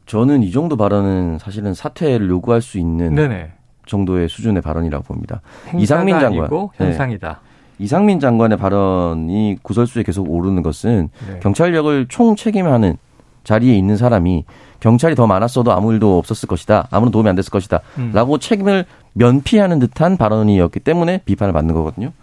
저는 0.10 0.42
이 0.42 0.50
정도 0.50 0.76
발언은 0.76 1.38
사실은 1.38 1.76
사퇴를 1.76 2.28
요구할 2.30 2.64
수 2.64 2.80
있는 2.80 3.14
네네. 3.14 3.52
정도의 3.86 4.28
수준의 4.28 4.64
발언이라고 4.64 5.04
봅니다. 5.04 5.42
이상민 5.78 6.20
장관 6.20 6.50
현상이다. 6.74 7.30
네. 7.30 7.84
이상민 7.84 8.20
장관의 8.20 8.58
발언이 8.58 9.60
구설수에 9.62 10.02
계속 10.02 10.28
오르는 10.28 10.64
것은 10.64 11.10
네. 11.28 11.40
경찰력을 11.42 12.08
총 12.10 12.36
책임하는 12.36 12.98
자리에 13.44 13.78
있는 13.78 13.98
사람이 13.98 14.46
경찰이 14.80 15.14
더 15.14 15.28
많았어도 15.28 15.72
아무 15.72 15.94
일도 15.94 16.18
없었을 16.18 16.48
것이다. 16.48 16.88
아무런 16.90 17.12
도움이 17.12 17.30
안 17.30 17.36
됐을 17.36 17.52
것이다. 17.52 17.82
음. 18.00 18.10
라고 18.12 18.40
책임을 18.40 18.86
면피하는 19.14 19.78
듯한 19.78 20.18
발언이었기 20.18 20.80
때문에 20.80 21.22
비판을 21.26 21.54
받는 21.54 21.76
거거든요. 21.76 22.14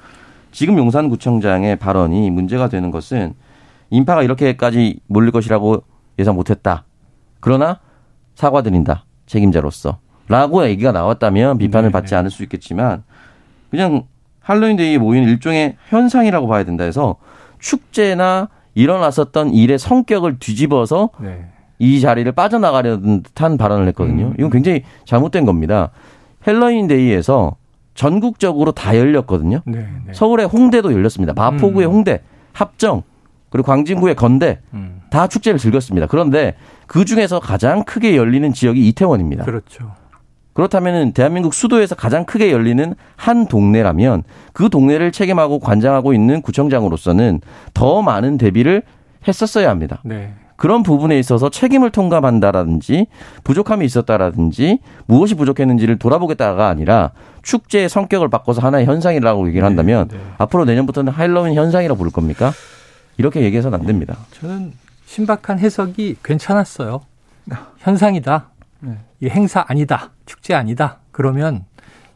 지금 0.50 0.76
용산구청장의 0.76 1.76
발언이 1.76 2.30
문제가 2.30 2.68
되는 2.68 2.90
것은 2.90 3.34
인파가 3.90 4.24
이렇게까지 4.24 4.98
몰릴 5.06 5.30
것이라고 5.30 5.84
예상 6.18 6.34
못했다. 6.34 6.82
그러나 7.40 7.80
사과드린다. 8.34 9.04
책임자로서. 9.26 9.98
라고 10.28 10.64
얘기가 10.66 10.92
나왔다면 10.92 11.58
비판을 11.58 11.90
네 11.90 11.92
받지 11.92 12.14
않을 12.14 12.30
수 12.30 12.42
있겠지만 12.42 13.04
그냥 13.70 14.04
할로윈데이에 14.40 14.98
모인 14.98 15.24
일종의 15.24 15.76
현상이라고 15.88 16.48
봐야 16.48 16.64
된다 16.64 16.84
해서 16.84 17.16
축제나 17.58 18.48
일어났었던 18.74 19.52
일의 19.52 19.78
성격을 19.78 20.38
뒤집어서 20.38 21.10
네. 21.20 21.46
이 21.78 22.00
자리를 22.00 22.30
빠져나가려는 22.32 23.22
듯한 23.22 23.56
발언을 23.56 23.86
했거든요. 23.88 24.26
음. 24.26 24.34
이건 24.38 24.50
굉장히 24.50 24.82
잘못된 25.04 25.44
겁니다. 25.44 25.90
헬로윈데이에서 26.46 27.56
전국적으로 27.94 28.72
다 28.72 28.96
열렸거든요. 28.96 29.60
네, 29.64 29.88
네. 30.06 30.12
서울의 30.12 30.46
홍대도 30.46 30.92
열렸습니다. 30.92 31.32
마포구의 31.34 31.86
음. 31.86 31.92
홍대, 31.92 32.20
합정, 32.52 33.02
그리고 33.50 33.66
광진구의 33.66 34.14
건대 34.16 34.60
음. 34.74 34.95
다 35.16 35.26
축제를 35.28 35.58
즐겼습니다. 35.58 36.06
그런데 36.06 36.56
그 36.86 37.06
중에서 37.06 37.40
가장 37.40 37.84
크게 37.84 38.18
열리는 38.18 38.52
지역이 38.52 38.86
이태원입니다. 38.88 39.46
그렇죠. 39.46 39.92
그렇다면 40.52 41.12
대한민국 41.12 41.54
수도에서 41.54 41.94
가장 41.94 42.26
크게 42.26 42.52
열리는 42.52 42.94
한 43.16 43.46
동네라면 43.46 44.24
그 44.52 44.68
동네를 44.68 45.12
책임하고 45.12 45.58
관장하고 45.58 46.12
있는 46.12 46.42
구청장으로서는 46.42 47.40
더 47.72 48.02
많은 48.02 48.36
대비를 48.36 48.82
했었어야 49.26 49.70
합니다. 49.70 50.02
네. 50.04 50.34
그런 50.56 50.82
부분에 50.82 51.18
있어서 51.18 51.48
책임을 51.48 51.92
통감한다라든지 51.92 53.06
부족함이 53.42 53.86
있었다라든지 53.86 54.80
무엇이 55.06 55.34
부족했는지를 55.34 55.98
돌아보겠다가 55.98 56.68
아니라 56.68 57.12
축제의 57.40 57.88
성격을 57.88 58.28
바꿔서 58.28 58.60
하나의 58.60 58.84
현상이라고 58.84 59.48
얘기를 59.48 59.62
네, 59.62 59.66
한다면 59.66 60.08
네, 60.08 60.18
네. 60.18 60.22
앞으로 60.36 60.66
내년부터는 60.66 61.10
할로윈 61.10 61.54
현상이라고 61.54 61.96
부를 61.96 62.12
겁니까? 62.12 62.52
이렇게 63.16 63.40
얘기해서는 63.40 63.78
안 63.78 63.86
됩니다. 63.86 64.16
저는 64.40 64.72
신박한 65.06 65.58
해석이 65.58 66.16
괜찮았어요. 66.22 67.00
현상이다. 67.78 68.50
네. 68.80 68.98
이 69.20 69.28
행사 69.28 69.64
아니다. 69.66 70.10
축제 70.26 70.52
아니다. 70.54 70.98
그러면 71.12 71.64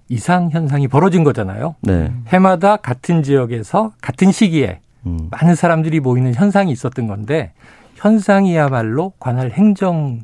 이상 0.09 0.51
현상이 0.51 0.89
벌어진 0.89 1.25
거잖아요. 1.25 1.77
네. 1.83 2.13
해마다 2.29 2.77
같은 2.77 3.23
지역에서 3.23 3.93
같은 4.03 4.33
시기에 4.33 4.81
음. 5.07 5.29
많은 5.31 5.55
사람들이 5.55 6.01
모이는 6.01 6.35
현상이 6.35 6.71
있었던 6.73 7.07
건데 7.07 7.53
현상이야말로 7.95 9.13
관할 9.19 9.53
행정 9.53 10.21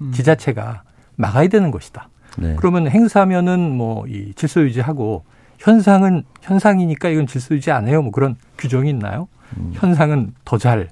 음. 0.00 0.12
지자체가 0.12 0.82
막아야 1.16 1.48
되는 1.48 1.70
것이다. 1.70 2.08
네. 2.38 2.54
그러면 2.58 2.88
행사면은 2.88 3.76
뭐 3.76 4.04
이 4.06 4.32
질서 4.34 4.60
유지하고 4.62 5.24
현상은 5.58 6.22
현상이니까 6.42 7.08
이건 7.08 7.26
질서 7.26 7.54
유지 7.56 7.72
안 7.72 7.88
해요. 7.88 8.00
뭐 8.02 8.12
그런 8.12 8.36
규정이 8.56 8.88
있나요? 8.90 9.26
음. 9.56 9.72
현상은 9.74 10.32
더 10.44 10.56
잘 10.58 10.88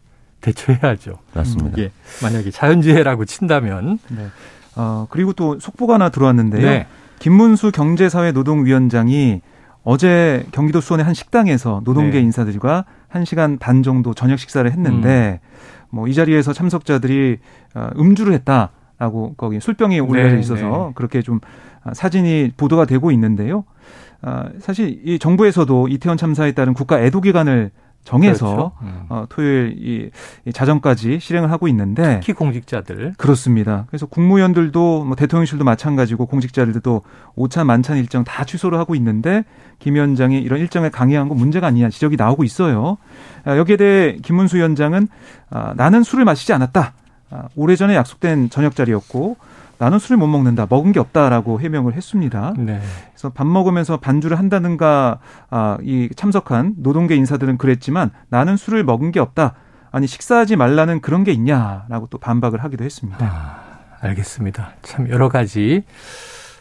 대처해야죠. 0.47 1.19
맞습니다. 1.35 1.79
예. 1.79 1.91
만약에 2.23 2.51
자연재해라고 2.51 3.25
친다면. 3.25 3.99
네. 4.09 4.27
어, 4.77 5.07
그리고 5.11 5.33
또 5.33 5.59
속보가 5.59 5.95
하나 5.95 6.09
들어왔는데요. 6.09 6.63
네. 6.63 6.87
김문수 7.19 7.73
경제사회노동위원장이 7.73 9.41
어제 9.83 10.45
경기도 10.53 10.81
수원의 10.81 11.05
한 11.05 11.15
식당에서 11.15 11.81
노동계 11.85 12.19
네. 12.19 12.25
인사들과 12.25 12.85
한 13.09 13.25
시간 13.25 13.59
반 13.59 13.83
정도 13.83 14.15
저녁 14.15 14.39
식사를 14.39 14.71
했는데 14.71 15.41
음. 15.43 15.47
뭐이 15.91 16.15
자리에서 16.15 16.53
참석자들이 16.53 17.39
어, 17.75 17.89
음주를 17.97 18.33
했다라고 18.35 19.35
거기 19.37 19.61
술병이 19.61 20.01
올려져 20.01 20.35
네, 20.35 20.41
있어서 20.41 20.87
네. 20.89 20.93
그렇게 20.95 21.23
좀 21.23 21.41
아, 21.83 21.95
사진이 21.95 22.53
보도가 22.57 22.85
되고 22.85 23.11
있는데요. 23.11 23.65
아, 24.23 24.49
사실 24.59 25.01
이 25.05 25.19
정부에서도 25.19 25.89
이태원 25.89 26.19
참사에 26.19 26.53
따른 26.53 26.75
국가 26.75 27.01
애도 27.01 27.21
기간을 27.21 27.71
정해서 28.07 28.47
그렇죠. 28.47 28.73
음. 28.83 29.07
어, 29.09 29.27
토요일 29.29 29.77
이, 29.79 30.11
이 30.47 30.53
자정까지 30.53 31.19
실행을 31.21 31.51
하고 31.51 31.67
있는데 31.69 32.21
특히 32.21 32.33
공직자들 32.33 33.15
그렇습니다. 33.19 33.85
그래서 33.89 34.07
국무위원들도 34.07 35.05
뭐 35.05 35.17
대통령실도 35.17 35.65
마찬가지고 35.65 36.27
공직자들도 36.27 37.03
오차 37.35 37.65
만찬 37.65 37.99
일정 37.99 38.23
다 38.23 38.45
취소를 38.45 38.79
하고 38.79 38.95
있는데 38.95 39.45
김 39.81 39.97
위원장이 39.97 40.41
이런 40.41 40.61
일정을 40.61 40.91
강행한 40.91 41.29
건 41.29 41.37
문제가 41.37 41.67
아니냐 41.67 41.91
지적이 41.91 42.17
나오고 42.17 42.45
있어요. 42.45 42.97
아, 43.45 43.57
여기에 43.57 43.77
대해 43.77 44.17
김문수 44.23 44.57
위원장은 44.57 45.09
아, 45.51 45.75
나는 45.77 46.05
술을 46.05 46.25
마시지 46.25 46.53
않았다. 46.53 46.95
아, 47.31 47.49
오래전에 47.57 47.97
약속된 47.97 48.51
저녁 48.51 48.77
자리였고 48.77 49.37
나는 49.79 49.99
술을 49.99 50.17
못 50.17 50.27
먹는다. 50.27 50.67
먹은 50.69 50.93
게 50.93 51.01
없다라고 51.01 51.61
해명을 51.61 51.95
했습니다. 51.95 52.55
네. 52.57 52.81
그래서 53.13 53.31
밥 53.31 53.47
먹으면서 53.47 53.99
반주를 53.99 54.39
한다든가 54.39 55.19
아, 55.51 55.79
이 55.83 56.09
참석한 56.17 56.75
노동계 56.79 57.15
인사들은 57.17 57.59
그랬지만 57.59 58.11
나는 58.29 58.57
술을 58.57 58.85
먹은 58.85 59.13
게 59.13 59.21
없다. 59.21 59.55
아니 59.91 60.07
식사하지 60.07 60.57
말라는 60.57 61.01
그런 61.01 61.25
게 61.25 61.33
있냐라고 61.33 62.07
또 62.09 62.19
반박을 62.19 62.63
하기도 62.65 62.85
했습니다. 62.85 63.19
아, 63.21 64.07
알겠습니다. 64.07 64.73
참 64.83 65.09
여러 65.09 65.29
가지 65.29 65.85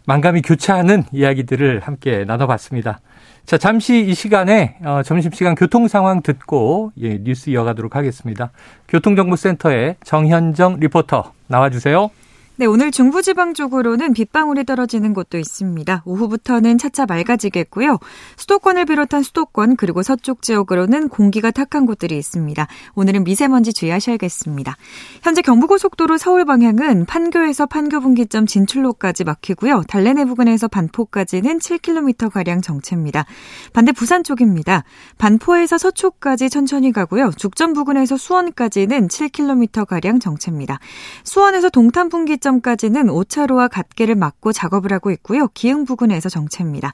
만감이 0.06 0.42
교차하는 0.42 1.04
이야기들을 1.12 1.82
함께 1.82 2.26
나눠봤습니다. 2.26 3.00
자, 3.46 3.58
잠시 3.58 4.06
이 4.08 4.14
시간에 4.16 4.78
어, 4.84 5.02
점심시간 5.04 5.56
교통 5.56 5.88
상황 5.88 6.22
듣고 6.22 6.92
예, 7.00 7.20
뉴스 7.24 7.50
이어가도록 7.50 7.96
하겠습니다. 7.96 8.52
교통정보센터의 8.88 9.98
정현정 10.04 10.80
리포터 10.80 11.32
나와주세요. 11.48 12.10
네, 12.58 12.66
오늘 12.66 12.90
중부지방 12.90 13.54
쪽으로는 13.54 14.14
빗방울이 14.14 14.64
떨어지는 14.64 15.14
곳도 15.14 15.38
있습니다. 15.38 16.04
오후부터는 16.06 16.78
차차 16.78 17.06
맑아지겠고요. 17.06 18.00
수도권을 18.38 18.86
비롯한 18.86 19.24
수도권 19.24 19.76
그리고 19.76 20.04
서쪽 20.04 20.42
지역으로는 20.42 21.10
공기가 21.10 21.52
탁한 21.52 21.86
곳들이 21.86 22.18
있습니다. 22.18 22.66
오늘은 22.96 23.26
미세먼지 23.26 23.74
주의하셔야겠습니다. 23.74 24.78
현재 25.22 25.42
경부고속도로 25.42 26.18
서울 26.18 26.46
방향은 26.46 27.04
판교에서 27.08 27.66
판교 27.66 28.00
분기점 28.00 28.46
진출로까지 28.46 29.26
막히고요. 29.26 29.84
달래내 29.90 30.24
부근에서 30.24 30.70
반포까지는 30.70 31.60
7km 31.60 32.30
가량 32.30 32.62
정체입니다. 32.62 33.26
반대 33.74 33.92
부산 33.92 34.24
쪽입니다. 34.24 34.86
반포에서 35.18 35.78
서초까지 35.78 36.50
천천히 36.50 36.94
가고요. 36.94 37.32
죽전 37.36 37.74
부근에서 37.74 38.16
수원까지는 38.16 39.10
7km 39.10 39.86
가량 39.86 40.22
정체입니다. 40.22 40.80
수원에서 41.26 41.70
동탄 41.70 42.08
분기 42.08 42.38
점 42.46 42.56
지점까지는 42.56 43.08
5차로와 43.08 43.70
갓길을 43.70 44.16
막고 44.16 44.52
작업을 44.52 44.94
하고 44.94 45.12
있고요. 45.12 45.48
기흥 45.54 45.86
부근에서 45.86 46.30
정체입니다. 46.30 46.92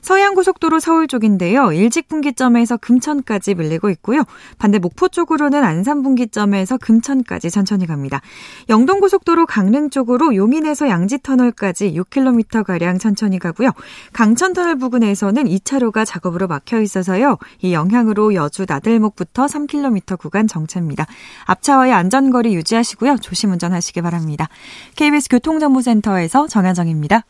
서해안고속도로 0.00 0.78
서울 0.78 1.08
쪽인데요. 1.08 1.72
일직 1.72 2.08
분기점에서 2.08 2.76
금천까지 2.76 3.54
밀리고 3.56 3.90
있고요. 3.90 4.22
반대 4.58 4.78
목포 4.78 5.08
쪽으로는 5.08 5.64
안산 5.64 6.02
분기점에서 6.02 6.78
금천까지 6.78 7.50
천천히 7.50 7.86
갑니다. 7.86 8.20
영동고속도로 8.68 9.46
강릉 9.46 9.90
쪽으로 9.90 10.36
용인에서 10.36 10.88
양지터널까지 10.88 11.94
6km가량 11.94 13.00
천천히 13.00 13.38
가고요. 13.38 13.70
강천터널 14.12 14.76
부근에서는 14.76 15.44
2차로가 15.44 16.06
작업으로 16.06 16.46
막혀 16.46 16.80
있어서요. 16.80 17.38
이 17.60 17.72
영향으로 17.72 18.34
여주 18.34 18.66
나들목부터 18.68 19.46
3km 19.46 20.18
구간 20.18 20.46
정체입니다. 20.46 21.06
앞차와의 21.46 21.92
안전거리 21.92 22.54
유지하시고요. 22.54 23.16
조심 23.20 23.50
운전하시기 23.52 24.00
바랍니다. 24.02 24.48
KBS 24.96 25.28
교통정보센터에서 25.28 26.46
정현정입니다. 26.46 27.22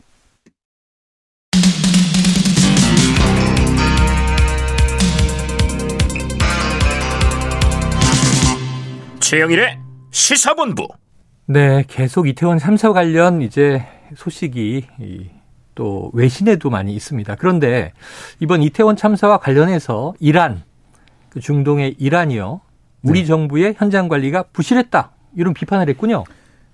최영일의 9.21 9.79
시사본부. 10.11 10.89
네, 11.47 11.85
계속 11.89 12.29
이태원 12.29 12.59
참사 12.59 12.93
관련 12.93 13.41
이제 13.41 13.83
소식이 14.15 14.85
또 15.75 16.11
외신에도 16.13 16.69
많이 16.69 16.95
있습니다. 16.95 17.37
그런데 17.37 17.93
이번 18.41 18.63
이태원 18.63 18.97
참사와 18.97 19.39
관련해서 19.39 20.15
이란, 20.21 20.63
그 21.31 21.41
중동의 21.41 21.97
이란이요. 21.99 22.61
우리 23.05 23.21
네. 23.21 23.27
정부의 23.27 23.75
현장 23.77 24.09
관리가 24.09 24.45
부실했다. 24.53 25.13
이런 25.35 25.55
비판을 25.55 25.89
했군요. 25.89 26.25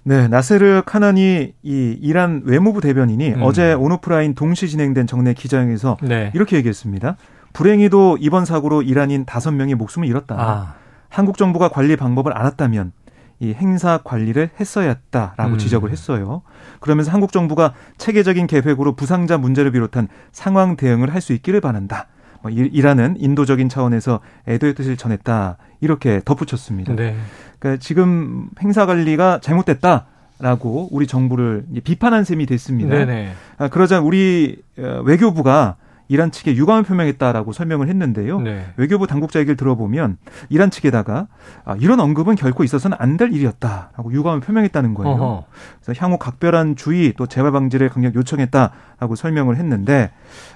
네, 0.09 0.27
나세르 0.27 0.85
카난이 0.87 1.53
이 1.62 1.99
이란 2.01 2.40
외무부 2.47 2.81
대변인이 2.81 3.35
음. 3.35 3.42
어제 3.42 3.75
온오프라인 3.75 4.35
동시 4.35 4.66
진행된 4.66 5.07
정례 5.07 5.35
기자회견에서 5.35 5.99
네. 6.01 6.33
이렇게 6.35 6.57
얘기했습니다. 6.57 7.18
불행히도 7.53 8.16
이번 8.18 8.47
사고로 8.47 8.81
이란인 8.81 9.27
다섯 9.27 9.51
명이 9.51 9.75
목숨을 9.75 10.09
잃었다. 10.09 10.35
아. 10.38 10.75
한국 11.11 11.37
정부가 11.37 11.68
관리 11.68 11.94
방법을 11.97 12.33
알았다면 12.33 12.92
이 13.40 13.53
행사 13.53 13.99
관리를 14.03 14.49
했어야 14.59 14.88
했다라고 14.88 15.53
음. 15.53 15.59
지적을 15.59 15.90
했어요. 15.90 16.40
그러면서 16.81 17.12
한국 17.12 17.31
정부가 17.31 17.75
체계적인 17.99 18.47
계획으로 18.47 18.97
부상자 18.97 19.37
문제를 19.37 19.73
비롯한 19.73 20.09
상황 20.33 20.77
대응을 20.77 21.12
할 21.12 21.21
수 21.21 21.35
있기를 21.35 21.61
바란다. 21.61 22.07
뭐 22.42 22.51
이라는 22.51 23.16
인도적인 23.18 23.68
차원에서 23.68 24.20
애도의 24.46 24.74
뜻을 24.74 24.96
전했다 24.96 25.57
이렇게 25.81 26.20
덧붙였습니다. 26.24 26.94
네. 26.94 27.16
그러니까 27.59 27.81
지금 27.83 28.48
행사 28.61 28.87
관리가 28.87 29.40
잘못됐다. 29.40 30.07
라고 30.40 30.88
우리 30.92 31.09
정부를 31.09 31.64
비판한 31.83 32.22
셈이 32.22 32.46
됐습니다. 32.46 32.96
네네. 32.96 33.33
아, 33.57 33.66
그러자 33.66 33.98
우리 33.98 34.62
어, 34.79 35.03
외교부가 35.05 35.74
이란 36.09 36.31
측에 36.31 36.57
유감을 36.57 36.85
표명했다라고 36.85 37.53
설명을 37.53 37.88
했는데요. 37.88 38.40
네. 38.40 38.64
외교부 38.77 39.07
당국자 39.07 39.40
얘기를 39.40 39.57
들어보면 39.57 40.16
이란 40.49 40.71
측에다가 40.71 41.29
아, 41.64 41.77
이런 41.79 42.01
언급은 42.01 42.35
결코 42.35 42.64
있어서는 42.64 42.97
안 43.01 43.18
될 43.18 43.33
일이었다라고 43.33 44.12
유감을 44.12 44.40
표명했다는 44.40 44.94
거예요. 44.94 45.12
어허. 45.12 45.44
그래서 45.83 46.05
향후 46.05 46.18
각별한 46.18 46.77
주의 46.77 47.12
또 47.16 47.27
재발 47.27 47.51
방지를 47.53 47.88
강력 47.88 48.14
요청했다라고 48.14 49.16
설명을 49.16 49.57
했는데 49.57 50.11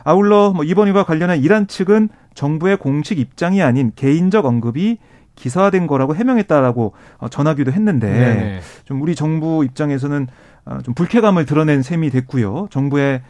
아울러 0.05 0.53
뭐 0.53 0.65
이번 0.65 0.87
일과 0.89 1.05
관련한 1.05 1.39
이란 1.39 1.67
측은 1.67 2.09
정부의 2.35 2.77
공식 2.77 3.19
입장이 3.19 3.63
아닌 3.63 3.93
개인적 3.97 4.47
언급이 4.47 4.99
기사화된 5.35 5.87
거라고 5.87 6.15
해명했다라고 6.15 6.93
어, 7.19 7.29
전하기도 7.29 7.73
했는데 7.73 8.09
네네. 8.09 8.61
좀 8.85 9.03
우리 9.03 9.15
정부 9.15 9.65
입장에서는 9.65 10.29
어, 10.67 10.79
좀 10.85 10.95
불쾌감을 10.95 11.47
드러낸 11.47 11.83
셈이 11.83 12.11
됐고요. 12.11 12.69
정부의 12.71 13.23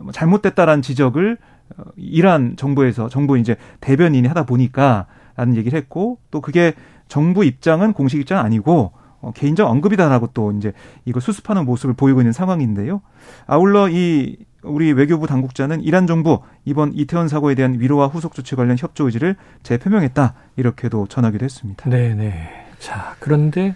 뭐 0.00 0.12
잘못됐다라는 0.12 0.82
지적을 0.82 1.38
어, 1.38 1.49
이란 1.96 2.56
정부에서 2.56 3.08
정부 3.08 3.38
이제 3.38 3.56
대변인이 3.80 4.26
하다 4.28 4.44
보니까라는 4.44 5.56
얘기를 5.56 5.76
했고 5.78 6.18
또 6.30 6.40
그게 6.40 6.74
정부 7.08 7.44
입장은 7.44 7.92
공식 7.92 8.20
입장 8.20 8.44
아니고 8.44 8.92
어, 9.20 9.32
개인적 9.32 9.68
언급이다라고 9.68 10.28
또 10.32 10.52
이제 10.52 10.72
이걸 11.04 11.20
수습하는 11.20 11.64
모습을 11.66 11.94
보이고 11.94 12.20
있는 12.20 12.32
상황인데요. 12.32 13.02
아울러 13.46 13.88
이 13.88 14.36
우리 14.62 14.92
외교부 14.92 15.26
당국자는 15.26 15.82
이란 15.82 16.06
정부 16.06 16.40
이번 16.64 16.92
이태원 16.94 17.28
사고에 17.28 17.54
대한 17.54 17.80
위로와 17.80 18.08
후속 18.08 18.34
조치 18.34 18.56
관련 18.56 18.76
협조 18.78 19.06
의지를 19.06 19.36
재표명했다 19.62 20.34
이렇게도 20.56 21.06
전하기도 21.08 21.44
했습니다. 21.44 21.88
네 21.88 22.14
네. 22.14 22.66
자 22.78 23.14
그런데 23.18 23.74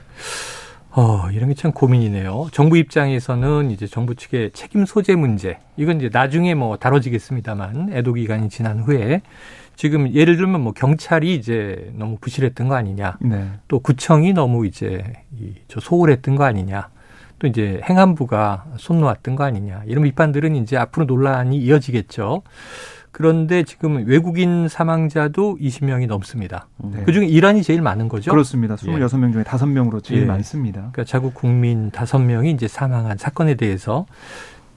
어, 0.97 1.29
이런 1.33 1.49
게 1.49 1.55
참 1.55 1.73
고민이네요. 1.73 2.49
정부 2.53 2.77
입장에서는 2.77 3.71
이제 3.73 3.87
정부 3.87 4.15
측의 4.15 4.53
책임 4.53 4.85
소재 4.87 5.17
문제, 5.17 5.59
이건 5.77 5.97
이제 5.99 6.09
나중에 6.13 6.55
뭐 6.55 6.77
다뤄지겠습니다만, 6.77 7.93
애도 7.93 8.13
기간이 8.13 8.49
지난 8.49 8.79
후에 8.79 9.23
지금 9.75 10.13
예를 10.15 10.37
들면 10.37 10.61
뭐 10.61 10.73
경찰이 10.73 11.35
이제 11.35 11.93
너무 11.97 12.17
부실했던 12.21 12.69
거 12.69 12.77
아니냐, 12.77 13.19
네. 13.21 13.51
또 13.67 13.81
구청이 13.81 14.35
너무 14.35 14.67
이제 14.67 15.03
이저 15.37 15.81
소홀했던 15.81 16.37
거 16.37 16.45
아니냐, 16.45 16.91
또 17.41 17.49
이제 17.49 17.81
행안부가 17.89 18.67
손 18.77 19.01
놓았던 19.01 19.35
거 19.35 19.43
아니냐, 19.43 19.83
이런 19.87 20.05
비판들은 20.05 20.55
이제 20.55 20.77
앞으로 20.77 21.07
논란이 21.07 21.57
이어지겠죠. 21.57 22.43
그런데 23.15 23.63
지금 23.63 24.05
외국인 24.09 24.67
사망자도 24.67 25.59
20명이 25.61 26.09
넘습니다. 26.09 26.67
네. 26.79 27.05
그중에 27.05 27.29
이란이 27.29 27.63
제일 27.63 27.81
많은 27.81 28.09
거죠? 28.09 28.33
그렇습니다. 28.33 28.75
26명 28.75 29.33
중에 29.33 29.45
5명으로 29.45 30.03
제일 30.03 30.23
예. 30.23 30.27
많습니다. 30.27 30.81
그러니까 30.81 31.05
자국 31.05 31.33
국민 31.33 31.93
5명이 31.93 32.53
이제 32.53 32.67
사망한 32.67 33.17
사건에 33.17 33.55
대해서 33.55 34.05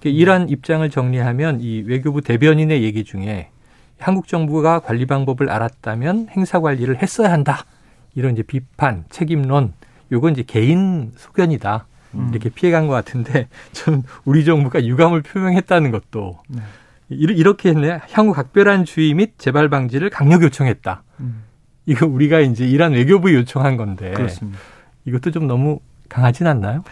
이란 0.03 0.49
입장을 0.49 0.87
정리하면 0.87 1.61
이 1.61 1.81
외교부 1.87 2.21
대변인의 2.21 2.83
얘기 2.83 3.03
중에 3.03 3.49
한국 3.97 4.27
정부가 4.27 4.81
관리 4.81 5.07
방법을 5.07 5.49
알았다면 5.49 6.27
행사 6.29 6.59
관리를 6.59 7.01
했어야 7.01 7.31
한다. 7.31 7.65
이런 8.13 8.33
이제 8.33 8.43
비판, 8.43 9.05
책임론, 9.09 9.73
요건 10.11 10.33
이제 10.33 10.43
개인 10.45 11.11
소견이다. 11.15 11.87
음. 12.13 12.29
이렇게 12.31 12.49
피해간 12.49 12.85
것 12.85 12.93
같은데 12.93 13.47
저는 13.73 14.03
우리 14.25 14.45
정부가 14.45 14.85
유감을 14.85 15.23
표명했다는 15.23 15.89
것도 15.89 16.37
네. 16.49 16.61
이렇게 17.09 17.69
했네. 17.69 17.99
향후 18.11 18.33
각별한 18.33 18.85
주의 18.85 19.13
및 19.13 19.33
재발 19.37 19.69
방지를 19.69 20.09
강력 20.09 20.43
요청했다. 20.43 21.03
음. 21.21 21.43
이거 21.85 22.05
우리가 22.05 22.39
이제 22.41 22.67
이란 22.67 22.91
외교부 22.93 23.33
요청한 23.33 23.77
건데. 23.77 24.11
그렇습니다. 24.11 24.59
이것도 25.05 25.31
좀 25.31 25.47
너무 25.47 25.79
강하진 26.09 26.47
않나요? 26.47 26.83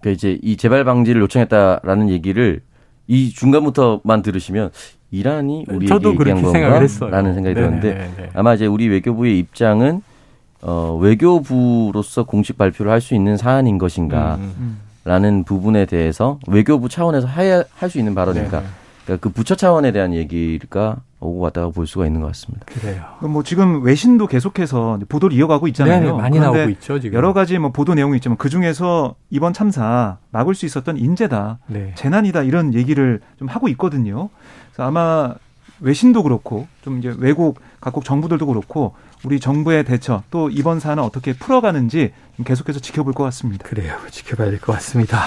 그러니까 0.00 0.10
이제 0.16 0.38
이 0.42 0.56
재발 0.56 0.84
방지를 0.84 1.22
요청했다라는 1.22 2.10
얘기를 2.10 2.60
이 3.06 3.30
중간부터만 3.30 4.22
들으시면 4.22 4.70
이란이 5.10 5.64
우리에게 5.68 5.86
저도 5.86 6.12
얘기한 6.12 6.42
건가라는 6.42 7.34
생각이 7.34 7.54
들었는데 7.54 7.92
네네, 7.94 8.10
네네. 8.16 8.30
아마 8.34 8.54
이제 8.54 8.66
우리 8.66 8.88
외교부의 8.88 9.38
입장은 9.38 10.02
어, 10.62 10.96
외교부로서 11.00 12.24
공식 12.24 12.56
발표를 12.56 12.92
할 12.92 13.00
수 13.00 13.14
있는 13.14 13.36
사안인 13.36 13.78
것인가라는 13.78 14.40
음, 14.58 14.78
음. 15.24 15.44
부분에 15.44 15.86
대해서 15.86 16.38
외교부 16.46 16.88
차원에서 16.88 17.26
할 17.26 17.64
수 17.88 17.98
있는 17.98 18.14
발언인가. 18.14 18.60
네네. 18.60 18.70
그러니까 19.04 19.22
그 19.28 19.32
부처 19.34 19.54
차원에 19.54 19.92
대한 19.92 20.14
얘기가 20.14 20.96
오고 21.20 21.40
갔다가 21.40 21.68
볼 21.70 21.86
수가 21.86 22.06
있는 22.06 22.20
것 22.20 22.28
같습니다. 22.28 22.64
그래요. 22.66 23.04
뭐 23.20 23.42
지금 23.42 23.82
외신도 23.82 24.26
계속해서 24.26 24.98
보도를 25.08 25.36
이어가고 25.36 25.68
있잖아요. 25.68 26.00
네, 26.00 26.12
많이 26.12 26.38
나오고 26.40 26.70
있죠. 26.70 26.98
지금 27.00 27.16
여러 27.16 27.32
가지 27.32 27.58
뭐 27.58 27.70
보도 27.70 27.94
내용이 27.94 28.16
있지만 28.16 28.36
그 28.36 28.48
중에서 28.48 29.14
이번 29.30 29.52
참사 29.52 30.18
막을 30.30 30.54
수 30.54 30.66
있었던 30.66 30.96
인재다, 30.96 31.58
네. 31.66 31.92
재난이다 31.96 32.42
이런 32.42 32.74
얘기를 32.74 33.20
좀 33.38 33.48
하고 33.48 33.68
있거든요. 33.68 34.30
그래서 34.72 34.88
아마 34.88 35.34
외신도 35.80 36.22
그렇고 36.22 36.66
좀 36.82 36.98
이제 36.98 37.12
외국 37.18 37.60
각국 37.80 38.04
정부들도 38.04 38.46
그렇고 38.46 38.94
우리 39.24 39.38
정부의 39.40 39.84
대처 39.84 40.22
또 40.30 40.48
이번 40.50 40.78
사안을 40.80 41.02
어떻게 41.02 41.32
풀어가는지 41.32 42.12
계속해서 42.44 42.78
지켜볼 42.80 43.12
것 43.14 43.22
같습니다. 43.24 43.68
그래요. 43.68 43.96
지켜봐야 44.10 44.50
될 44.50 44.60
것 44.60 44.72
같습니다. 44.74 45.18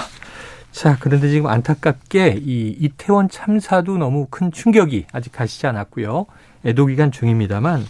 자, 0.76 0.98
그런데 1.00 1.30
지금 1.30 1.48
안타깝게 1.48 2.42
이 2.44 2.76
이태원 2.78 3.30
참사도 3.30 3.96
너무 3.96 4.26
큰 4.28 4.52
충격이 4.52 5.06
아직 5.10 5.32
가시지 5.32 5.66
않았고요. 5.66 6.26
애도 6.66 6.84
기간 6.84 7.10
중입니다만 7.10 7.82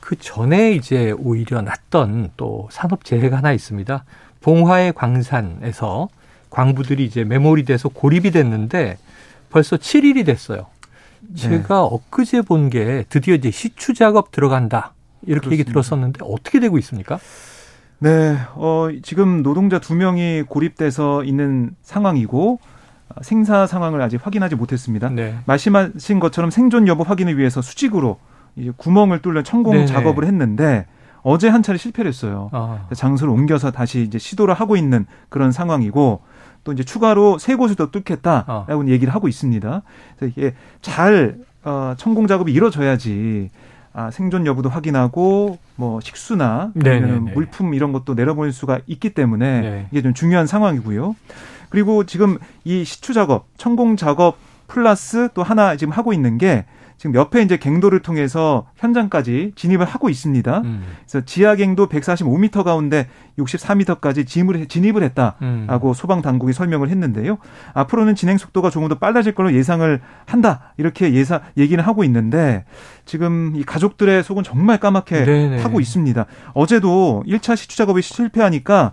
그 0.00 0.16
전에 0.18 0.72
이제 0.72 1.10
오히려 1.18 1.60
났던 1.60 2.30
또 2.38 2.70
산업 2.72 3.04
재해가 3.04 3.36
하나 3.36 3.52
있습니다. 3.52 4.06
봉화의 4.40 4.94
광산에서 4.94 6.08
광부들이 6.48 7.04
이제 7.04 7.22
메모리 7.22 7.66
돼서 7.66 7.90
고립이 7.90 8.30
됐는데 8.30 8.96
벌써 9.50 9.76
7일이 9.76 10.24
됐어요. 10.24 10.68
제가 11.36 11.74
네. 11.82 11.88
엊그제 11.90 12.42
본 12.42 12.70
게 12.70 13.04
드디어 13.10 13.34
이제 13.34 13.50
시추 13.50 13.92
작업 13.92 14.30
들어간다. 14.32 14.94
이렇게 15.20 15.48
그렇습니다. 15.48 15.52
얘기 15.52 15.64
들었었는데 15.64 16.20
어떻게 16.24 16.60
되고 16.60 16.78
있습니까? 16.78 17.20
네, 18.02 18.36
어, 18.56 18.88
지금 19.02 19.44
노동자 19.44 19.78
두 19.78 19.94
명이 19.94 20.42
고립돼서 20.48 21.22
있는 21.22 21.70
상황이고 21.82 22.58
어, 23.08 23.22
생사 23.22 23.68
상황을 23.68 24.02
아직 24.02 24.18
확인하지 24.26 24.56
못했습니다. 24.56 25.08
네. 25.08 25.36
말씀하신 25.46 26.18
것처럼 26.18 26.50
생존 26.50 26.88
여부 26.88 27.04
확인을 27.04 27.38
위해서 27.38 27.62
수직으로 27.62 28.18
이제 28.56 28.72
구멍을 28.76 29.20
뚫는 29.20 29.44
천공 29.44 29.74
네네. 29.74 29.86
작업을 29.86 30.24
했는데 30.24 30.86
어제 31.22 31.48
한 31.48 31.62
차례 31.62 31.78
실패를 31.78 32.08
했어요. 32.08 32.50
아. 32.50 32.88
장소를 32.92 33.32
옮겨서 33.32 33.70
다시 33.70 34.02
이제 34.02 34.18
시도를 34.18 34.54
하고 34.54 34.76
있는 34.76 35.06
그런 35.28 35.52
상황이고 35.52 36.22
또 36.64 36.72
이제 36.72 36.82
추가로 36.82 37.38
세 37.38 37.54
곳을 37.54 37.76
더 37.76 37.92
뚫겠다라고 37.92 38.82
아. 38.82 38.84
얘기를 38.88 39.14
하고 39.14 39.28
있습니다. 39.28 39.82
그래서 40.18 40.34
이게 40.36 40.54
잘 40.80 41.36
어, 41.62 41.94
천공 41.96 42.26
작업이 42.26 42.52
이루어져야지 42.52 43.50
아, 43.94 44.10
생존 44.10 44.46
여부도 44.46 44.68
확인하고 44.68 45.58
뭐 45.76 46.00
식수나 46.00 46.72
아니면 46.74 47.24
물품 47.34 47.74
이런 47.74 47.92
것도 47.92 48.14
내려보낼 48.14 48.52
수가 48.52 48.80
있기 48.86 49.10
때문에 49.10 49.60
네. 49.60 49.86
이게 49.90 50.02
좀 50.02 50.14
중요한 50.14 50.46
상황이고요. 50.46 51.14
그리고 51.68 52.04
지금 52.04 52.38
이 52.64 52.84
시추 52.84 53.12
작업, 53.12 53.46
천공 53.56 53.96
작업 53.96 54.36
플러스 54.66 55.28
또 55.34 55.42
하나 55.42 55.76
지금 55.76 55.92
하고 55.92 56.12
있는 56.12 56.38
게 56.38 56.64
지금 57.02 57.16
옆에 57.16 57.42
이제 57.42 57.56
갱도를 57.56 57.98
통해서 57.98 58.68
현장까지 58.76 59.54
진입을 59.56 59.84
하고 59.84 60.08
있습니다. 60.08 60.58
음. 60.60 60.84
그래서 61.00 61.24
지하 61.26 61.56
갱도 61.56 61.88
145m 61.88 62.62
가운데 62.62 63.08
64m까지 63.38 64.24
진입을, 64.24 64.68
진입을 64.68 65.02
했다라고 65.02 65.88
음. 65.88 65.94
소방 65.94 66.22
당국이 66.22 66.52
설명을 66.52 66.90
했는데요. 66.90 67.38
앞으로는 67.74 68.14
진행 68.14 68.38
속도가 68.38 68.70
조금 68.70 68.86
더 68.86 69.00
빨라질 69.00 69.34
걸로 69.34 69.52
예상을 69.52 70.00
한다 70.26 70.72
이렇게 70.76 71.12
예상 71.12 71.40
얘기는 71.56 71.82
하고 71.82 72.04
있는데 72.04 72.66
지금 73.04 73.54
이 73.56 73.64
가족들의 73.64 74.22
속은 74.22 74.44
정말 74.44 74.78
까맣게 74.78 75.24
네네. 75.24 75.56
타고 75.56 75.80
있습니다. 75.80 76.24
어제도 76.54 77.24
1차 77.26 77.56
시추 77.56 77.76
작업이 77.76 78.00
실패하니까 78.00 78.92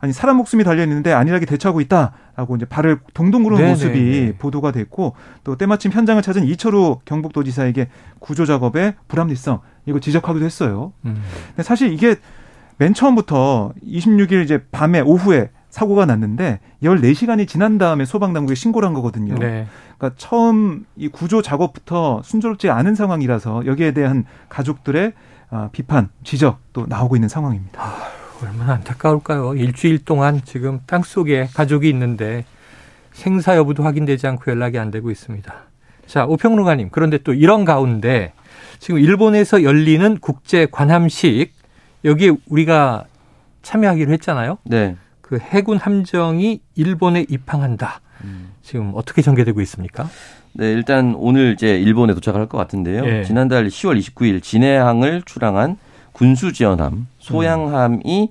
아니 0.00 0.12
사람 0.12 0.36
목숨이 0.36 0.64
달려 0.64 0.82
있는데 0.84 1.12
안일하게 1.12 1.46
대처하고 1.46 1.80
있다라고 1.80 2.56
이제 2.56 2.64
발을 2.64 3.00
동동 3.14 3.42
구르는 3.42 3.62
네네. 3.62 3.72
모습이 3.72 4.32
보도가 4.38 4.72
됐고 4.72 5.14
또 5.44 5.56
때마침 5.56 5.92
현장을 5.92 6.20
찾은 6.22 6.44
이철우 6.44 7.00
경북도지사에게 7.04 7.88
구조 8.18 8.46
작업의 8.46 8.94
불합리성 9.08 9.60
이거 9.86 10.00
지적하기도 10.00 10.44
했어요. 10.44 10.92
음. 11.04 11.22
근데 11.48 11.62
사실 11.62 11.92
이게 11.92 12.16
맨 12.76 12.94
처음부터 12.94 13.72
26일 13.84 14.44
이제 14.44 14.64
밤에 14.70 15.00
오후에 15.00 15.50
사고가 15.70 16.06
났는데 16.06 16.60
14시간이 16.82 17.46
지난 17.46 17.76
다음에 17.76 18.04
소방당국에 18.04 18.54
신고를 18.54 18.86
한 18.86 18.94
거거든요. 18.94 19.34
네. 19.34 19.66
그러니까 19.98 20.16
처음 20.16 20.86
이 20.96 21.08
구조 21.08 21.42
작업부터 21.42 22.22
순조롭지 22.24 22.70
않은 22.70 22.94
상황이라서 22.94 23.66
여기에 23.66 23.92
대한 23.92 24.24
가족들의 24.48 25.12
아, 25.50 25.70
비판, 25.72 26.10
지적 26.24 26.58
또 26.72 26.86
나오고 26.86 27.16
있는 27.16 27.28
상황입니다. 27.28 27.82
아, 28.40 28.46
얼마나 28.46 28.74
안타까울까요? 28.74 29.54
일주일 29.54 30.04
동안 30.04 30.40
지금 30.44 30.80
땅 30.86 31.02
속에 31.02 31.48
가족이 31.54 31.88
있는데 31.90 32.44
생사 33.12 33.56
여부도 33.56 33.82
확인되지 33.82 34.26
않고 34.26 34.50
연락이 34.50 34.78
안 34.78 34.90
되고 34.90 35.10
있습니다. 35.10 35.54
자, 36.06 36.24
오평론가님. 36.24 36.88
그런데 36.90 37.18
또 37.18 37.34
이런 37.34 37.64
가운데 37.64 38.32
지금 38.78 39.00
일본에서 39.00 39.62
열리는 39.62 40.18
국제 40.18 40.66
관함식 40.66 41.52
여기에 42.04 42.36
우리가 42.48 43.04
참여하기로 43.62 44.12
했잖아요. 44.12 44.58
네. 44.64 44.96
그 45.20 45.38
해군 45.38 45.76
함정이 45.78 46.60
일본에 46.76 47.26
입항한다. 47.28 48.00
음. 48.24 48.52
지금 48.62 48.92
어떻게 48.94 49.20
전개되고 49.20 49.60
있습니까? 49.62 50.08
네, 50.54 50.72
일단 50.72 51.14
오늘 51.16 51.52
이제 51.52 51.78
일본에 51.78 52.14
도착할 52.14 52.46
것 52.46 52.56
같은데요. 52.56 53.04
예. 53.04 53.24
지난달 53.24 53.66
10월 53.68 53.98
29일 54.00 54.42
진해항을 54.42 55.22
출항한 55.26 55.76
군수 56.12 56.52
지원함 56.52 57.06
소양함이 57.32 58.30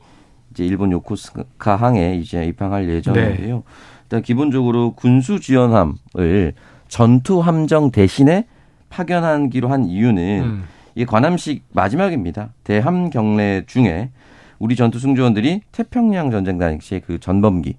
이제 0.51 0.65
일본 0.65 0.91
요코스카 0.91 1.75
항에 1.75 2.15
이제 2.15 2.43
입항할 2.45 2.89
예정인데요. 2.89 3.55
네. 3.55 3.63
일단 4.03 4.21
기본적으로 4.21 4.93
군수 4.93 5.39
지원함을 5.39 6.53
전투 6.87 7.39
함정 7.39 7.91
대신에 7.91 8.45
파견하기로 8.89 9.67
한 9.67 9.85
이유는 9.85 10.41
음. 10.43 10.63
이 10.95 11.05
관함식 11.05 11.63
마지막입니다. 11.73 12.49
대함 12.63 13.09
경례 13.09 13.63
중에 13.67 14.09
우리 14.59 14.75
전투 14.75 14.97
승조원들이 14.97 15.61
태평양 15.71 16.31
전쟁 16.31 16.57
당시에 16.57 17.01
그 17.01 17.19
전범기 17.19 17.75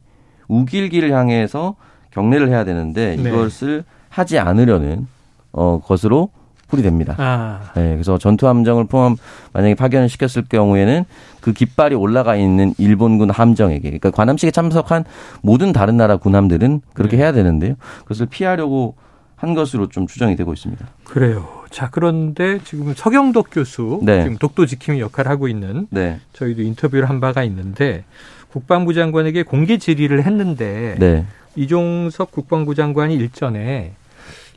우길기를 0.46 1.12
향해서 1.12 1.74
경례를 2.10 2.48
해야 2.48 2.64
되는데 2.64 3.16
네. 3.16 3.28
이것을 3.28 3.84
하지 4.08 4.38
않으려는 4.38 5.06
어 5.52 5.80
것으로 5.80 6.30
풀이됩니다. 6.68 7.14
아. 7.18 7.72
네, 7.74 7.92
그래서 7.94 8.18
전투 8.18 8.46
함정을 8.46 8.86
포함 8.86 9.16
만약에 9.52 9.74
파견을 9.74 10.08
시켰을 10.08 10.44
경우에는 10.48 11.04
그 11.40 11.52
깃발이 11.52 11.94
올라가 11.94 12.36
있는 12.36 12.74
일본군 12.78 13.30
함정에게 13.30 13.80
그러니까 13.80 14.10
관함식에 14.10 14.50
참석한 14.50 15.04
모든 15.42 15.72
다른 15.72 15.96
나라 15.96 16.16
군함들은 16.16 16.82
그렇게 16.92 17.16
네. 17.16 17.22
해야 17.22 17.32
되는데요. 17.32 17.74
그것을 18.02 18.26
피하려고 18.26 18.94
한 19.34 19.54
것으로 19.54 19.88
좀 19.88 20.06
추정이 20.06 20.36
되고 20.36 20.52
있습니다. 20.52 20.84
그래요. 21.04 21.48
자, 21.70 21.88
그런데 21.90 22.58
지금 22.64 22.92
서경덕 22.94 23.48
교수 23.52 24.00
네. 24.02 24.22
지금 24.22 24.36
독도 24.36 24.66
지킴이 24.66 25.00
역할을 25.00 25.30
하고 25.30 25.48
있는 25.48 25.86
네. 25.90 26.20
저희도 26.32 26.62
인터뷰를 26.62 27.08
한 27.08 27.20
바가 27.20 27.44
있는데 27.44 28.04
국방부 28.50 28.94
장관에게 28.94 29.44
공개 29.44 29.78
질의를 29.78 30.24
했는데 30.24 30.96
네. 30.98 31.24
이종석 31.54 32.32
국방부 32.32 32.74
장관이 32.74 33.14
일전에 33.14 33.92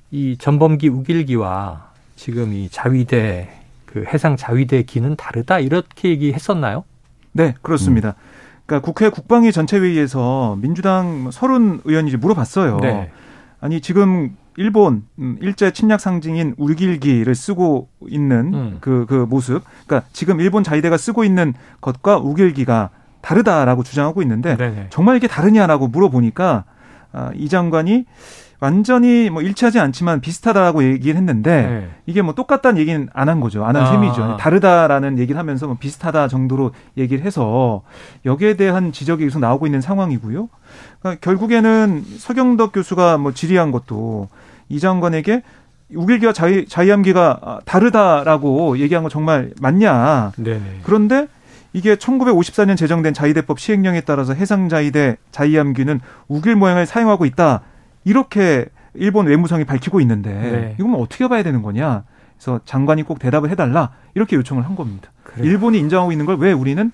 이 0.10 0.36
전범기 0.38 0.88
우길기와 0.90 1.91
지금 2.22 2.54
이 2.54 2.70
자위대 2.70 3.50
그 3.88 4.06
해상 4.06 4.38
자위대 4.38 4.84
기는 4.84 5.16
다르다 5.16 5.58
이렇게 5.58 6.10
얘기했었나요? 6.10 6.84
네, 7.32 7.56
그렇습니다. 7.64 8.10
음. 8.10 8.14
그러니까 8.68 8.86
국회 8.86 9.10
국방위 9.10 9.52
전체 9.52 9.80
회의에서 9.80 10.56
민주당 10.62 11.32
서른 11.32 11.82
의원이 11.84 12.16
물어봤어요. 12.18 12.78
네. 12.82 13.10
아니 13.60 13.82
지금 13.82 14.38
일본 14.56 15.04
음, 15.18 15.40
일제 15.42 15.74
침략 15.74 16.00
상징인 16.00 16.54
우길기를 16.60 17.34
쓰고 17.34 17.90
있는 18.08 18.54
음. 18.54 18.78
그, 18.82 19.08
그 19.10 19.26
모습. 19.28 19.64
그러니까 19.88 20.08
지금 20.14 20.40
일본 20.42 20.64
자위대가 20.64 20.98
쓰고 20.98 21.24
있는 21.24 21.56
것과 21.82 22.20
우길기가 22.20 22.92
다르다라고 23.22 23.82
주장하고 23.82 24.22
있는데 24.22 24.58
네네. 24.58 24.88
정말 24.92 25.18
이게 25.18 25.28
다르냐라고 25.28 25.88
물어보니까 25.88 26.66
아, 27.14 27.32
이 27.34 27.50
장관이 27.50 28.06
완전히 28.62 29.32
뭐 29.32 29.42
일치하지 29.42 29.80
않지만 29.80 30.22
비슷하다라고 30.22 30.84
얘기를 30.84 31.18
했는데 31.18 31.62
네. 31.64 31.90
이게 32.06 32.22
뭐 32.22 32.36
똑같다는 32.36 32.80
얘기는 32.80 33.10
안 33.12 33.28
한 33.28 33.40
거죠. 33.40 33.66
안한 33.66 33.88
셈이죠. 33.94 34.38
다르다라는 34.38 35.18
얘기를 35.18 35.40
하면서 35.40 35.66
뭐 35.66 35.78
비슷하다 35.80 36.28
정도로 36.28 36.72
얘기를 36.96 37.26
해서 37.26 37.82
여기에 38.26 38.58
대한 38.58 38.92
지적이 38.92 39.24
계속 39.26 39.40
나오고 39.40 39.66
있는 39.66 39.82
상황이고요. 39.82 40.48
그러니까 41.00 41.20
결국에는 41.22 42.04
서경덕 42.18 42.72
교수가 42.74 43.18
뭐 43.18 43.34
질의한 43.34 43.72
것도 43.72 44.28
이 44.70 44.80
장관에게 44.80 45.42
우길기와 45.96 46.32
자위, 46.32 46.66
자위함기가 46.68 47.62
다르다라고 47.66 48.78
얘기한 48.78 49.04
거 49.04 49.10
정말 49.10 49.52
맞냐. 49.60 50.34
네네. 50.38 50.82
그런데 50.84 51.28
이게 51.74 51.96
1954년 51.96 52.78
제정된 52.78 53.14
자위대법 53.14 53.60
시행령에 53.60 54.02
따라서 54.02 54.34
해상자위대 54.34 55.18
자위함기는 55.32 56.00
우길 56.28 56.56
모양을 56.56 56.86
사용하고 56.86 57.26
있다. 57.26 57.62
이렇게 58.04 58.66
일본 58.94 59.28
외무성이 59.28 59.64
밝히고 59.64 60.02
있는데 60.02 60.34
네. 60.34 60.76
이건 60.80 60.92
뭐 60.92 61.02
어떻게 61.02 61.28
봐야 61.28 61.44
되는 61.44 61.62
거냐? 61.62 62.04
그래서 62.38 62.60
장관이 62.66 63.04
꼭 63.04 63.20
대답을 63.20 63.50
해달라 63.50 63.92
이렇게 64.16 64.36
요청을 64.36 64.66
한 64.66 64.76
겁니다. 64.76 65.12
그래요. 65.24 65.46
일본이 65.50 65.78
인정하고 65.80 66.12
있는 66.12 66.26
걸 66.26 66.38
왜 66.38 66.52
우리는 66.52 66.92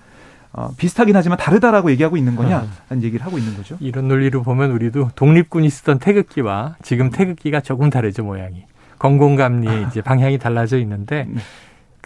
어, 0.52 0.70
비슷하긴 0.76 1.14
하지만 1.14 1.36
다르다라고 1.38 1.90
얘기하고 1.90 2.16
있는 2.16 2.34
거냐라는 2.34 2.68
음. 2.92 3.02
얘기를 3.02 3.24
하고 3.24 3.38
있는 3.38 3.54
거죠. 3.56 3.76
이런 3.80 4.08
논리로 4.08 4.42
보면 4.42 4.70
우리도 4.72 5.10
독립군이 5.14 5.68
쓰던 5.70 5.98
태극기와 5.98 6.76
지금 6.82 7.10
태극기가 7.10 7.60
조금 7.60 7.90
다르죠 7.90 8.24
모양이. 8.24 8.64
건공감리 8.98 9.68
아. 9.68 9.74
이제 9.88 10.00
방향이 10.02 10.38
달라져 10.38 10.78
있는데 10.78 11.26
네. 11.28 11.40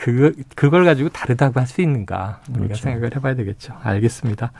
그 0.02 0.34
그걸 0.56 0.84
가지고 0.84 1.10
다르다고 1.10 1.60
할 1.60 1.66
수 1.66 1.80
있는가 1.80 2.40
우리가 2.50 2.64
그렇죠. 2.64 2.82
생각을 2.82 3.14
해봐야 3.14 3.34
되겠죠. 3.36 3.74
알겠습니다. 3.82 4.50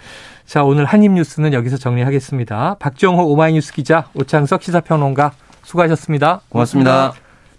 자 0.46 0.62
오늘 0.62 0.84
한입 0.84 1.12
뉴스는 1.12 1.52
여기서 1.52 1.76
정리하겠습니다. 1.78 2.76
박정호 2.78 3.24
오마이뉴스 3.24 3.72
기자 3.72 4.08
오창석 4.14 4.62
시사평론가 4.62 5.32
수고하셨습니다. 5.64 6.42
고맙습니다. 6.48 7.12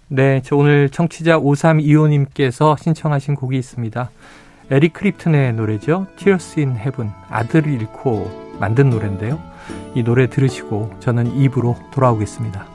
네, 0.08 0.40
저 0.44 0.56
오늘 0.56 0.88
청취자 0.88 1.38
5325님께서 1.38 2.80
신청하신 2.80 3.34
곡이 3.34 3.58
있습니다. 3.58 4.10
에릭 4.70 4.94
크립튼의 4.94 5.52
노래죠. 5.52 6.06
Tears 6.16 6.60
in 6.60 6.76
Heaven. 6.76 7.12
아들을 7.28 7.70
잃고 7.70 8.56
만든 8.60 8.88
노래인데요. 8.88 9.38
이 9.94 10.02
노래 10.02 10.28
들으시고 10.28 10.94
저는 11.00 11.36
입으로 11.36 11.76
돌아오겠습니다. 11.92 12.73